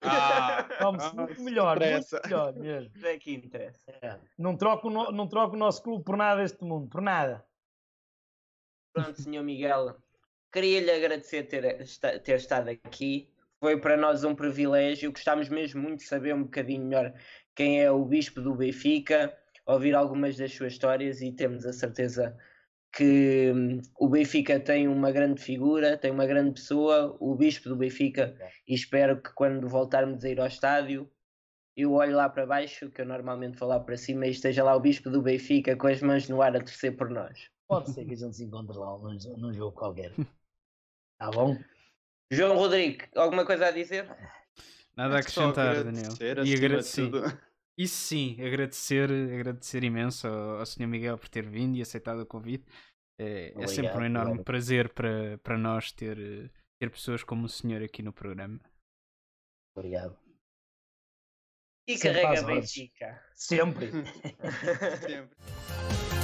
[0.00, 3.06] Ah, come-se ah, muito melhor, muito melhor mesmo.
[3.06, 3.90] É que interessa.
[4.00, 4.18] É.
[4.38, 7.44] Não, troco, não troco o nosso clube por nada deste mundo, por nada.
[8.92, 9.96] Pronto, senhor Miguel,
[10.52, 11.84] queria-lhe agradecer ter,
[12.22, 13.28] ter estado aqui.
[13.60, 15.10] Foi para nós um privilégio.
[15.10, 17.12] Gostámos mesmo muito de saber um bocadinho melhor
[17.54, 19.36] quem é o Bispo do Benfica,
[19.66, 22.38] ouvir algumas das suas histórias e temos a certeza
[22.98, 27.76] que hum, o Benfica tem uma grande figura, tem uma grande pessoa, o bispo do
[27.76, 28.36] Benfica,
[28.66, 31.08] e espero que quando voltarmos a ir ao estádio,
[31.76, 34.74] eu olho lá para baixo, que eu normalmente vou lá para cima, e esteja lá
[34.74, 37.48] o bispo do Benfica com as mãos no ar a torcer por nós.
[37.68, 40.12] Pode ser que a gente se encontre lá num, num jogo qualquer.
[41.20, 41.58] Tá bom?
[42.30, 44.06] João Rodrigo, alguma coisa a dizer?
[44.96, 46.12] Nada a acrescentar, Daniel.
[46.46, 47.10] E agradecer.
[47.78, 50.88] Isso sim, agradecer, agradecer imenso ao, ao Sr.
[50.88, 52.66] Miguel por ter vindo e aceitado o convite.
[53.16, 56.50] É, é sempre um enorme prazer para, para nós ter,
[56.80, 58.60] ter pessoas como o senhor aqui no programa.
[59.76, 60.18] Obrigado.
[61.86, 63.24] E carrega Benfica.
[63.36, 63.90] Sempre.
[65.00, 66.17] sempre.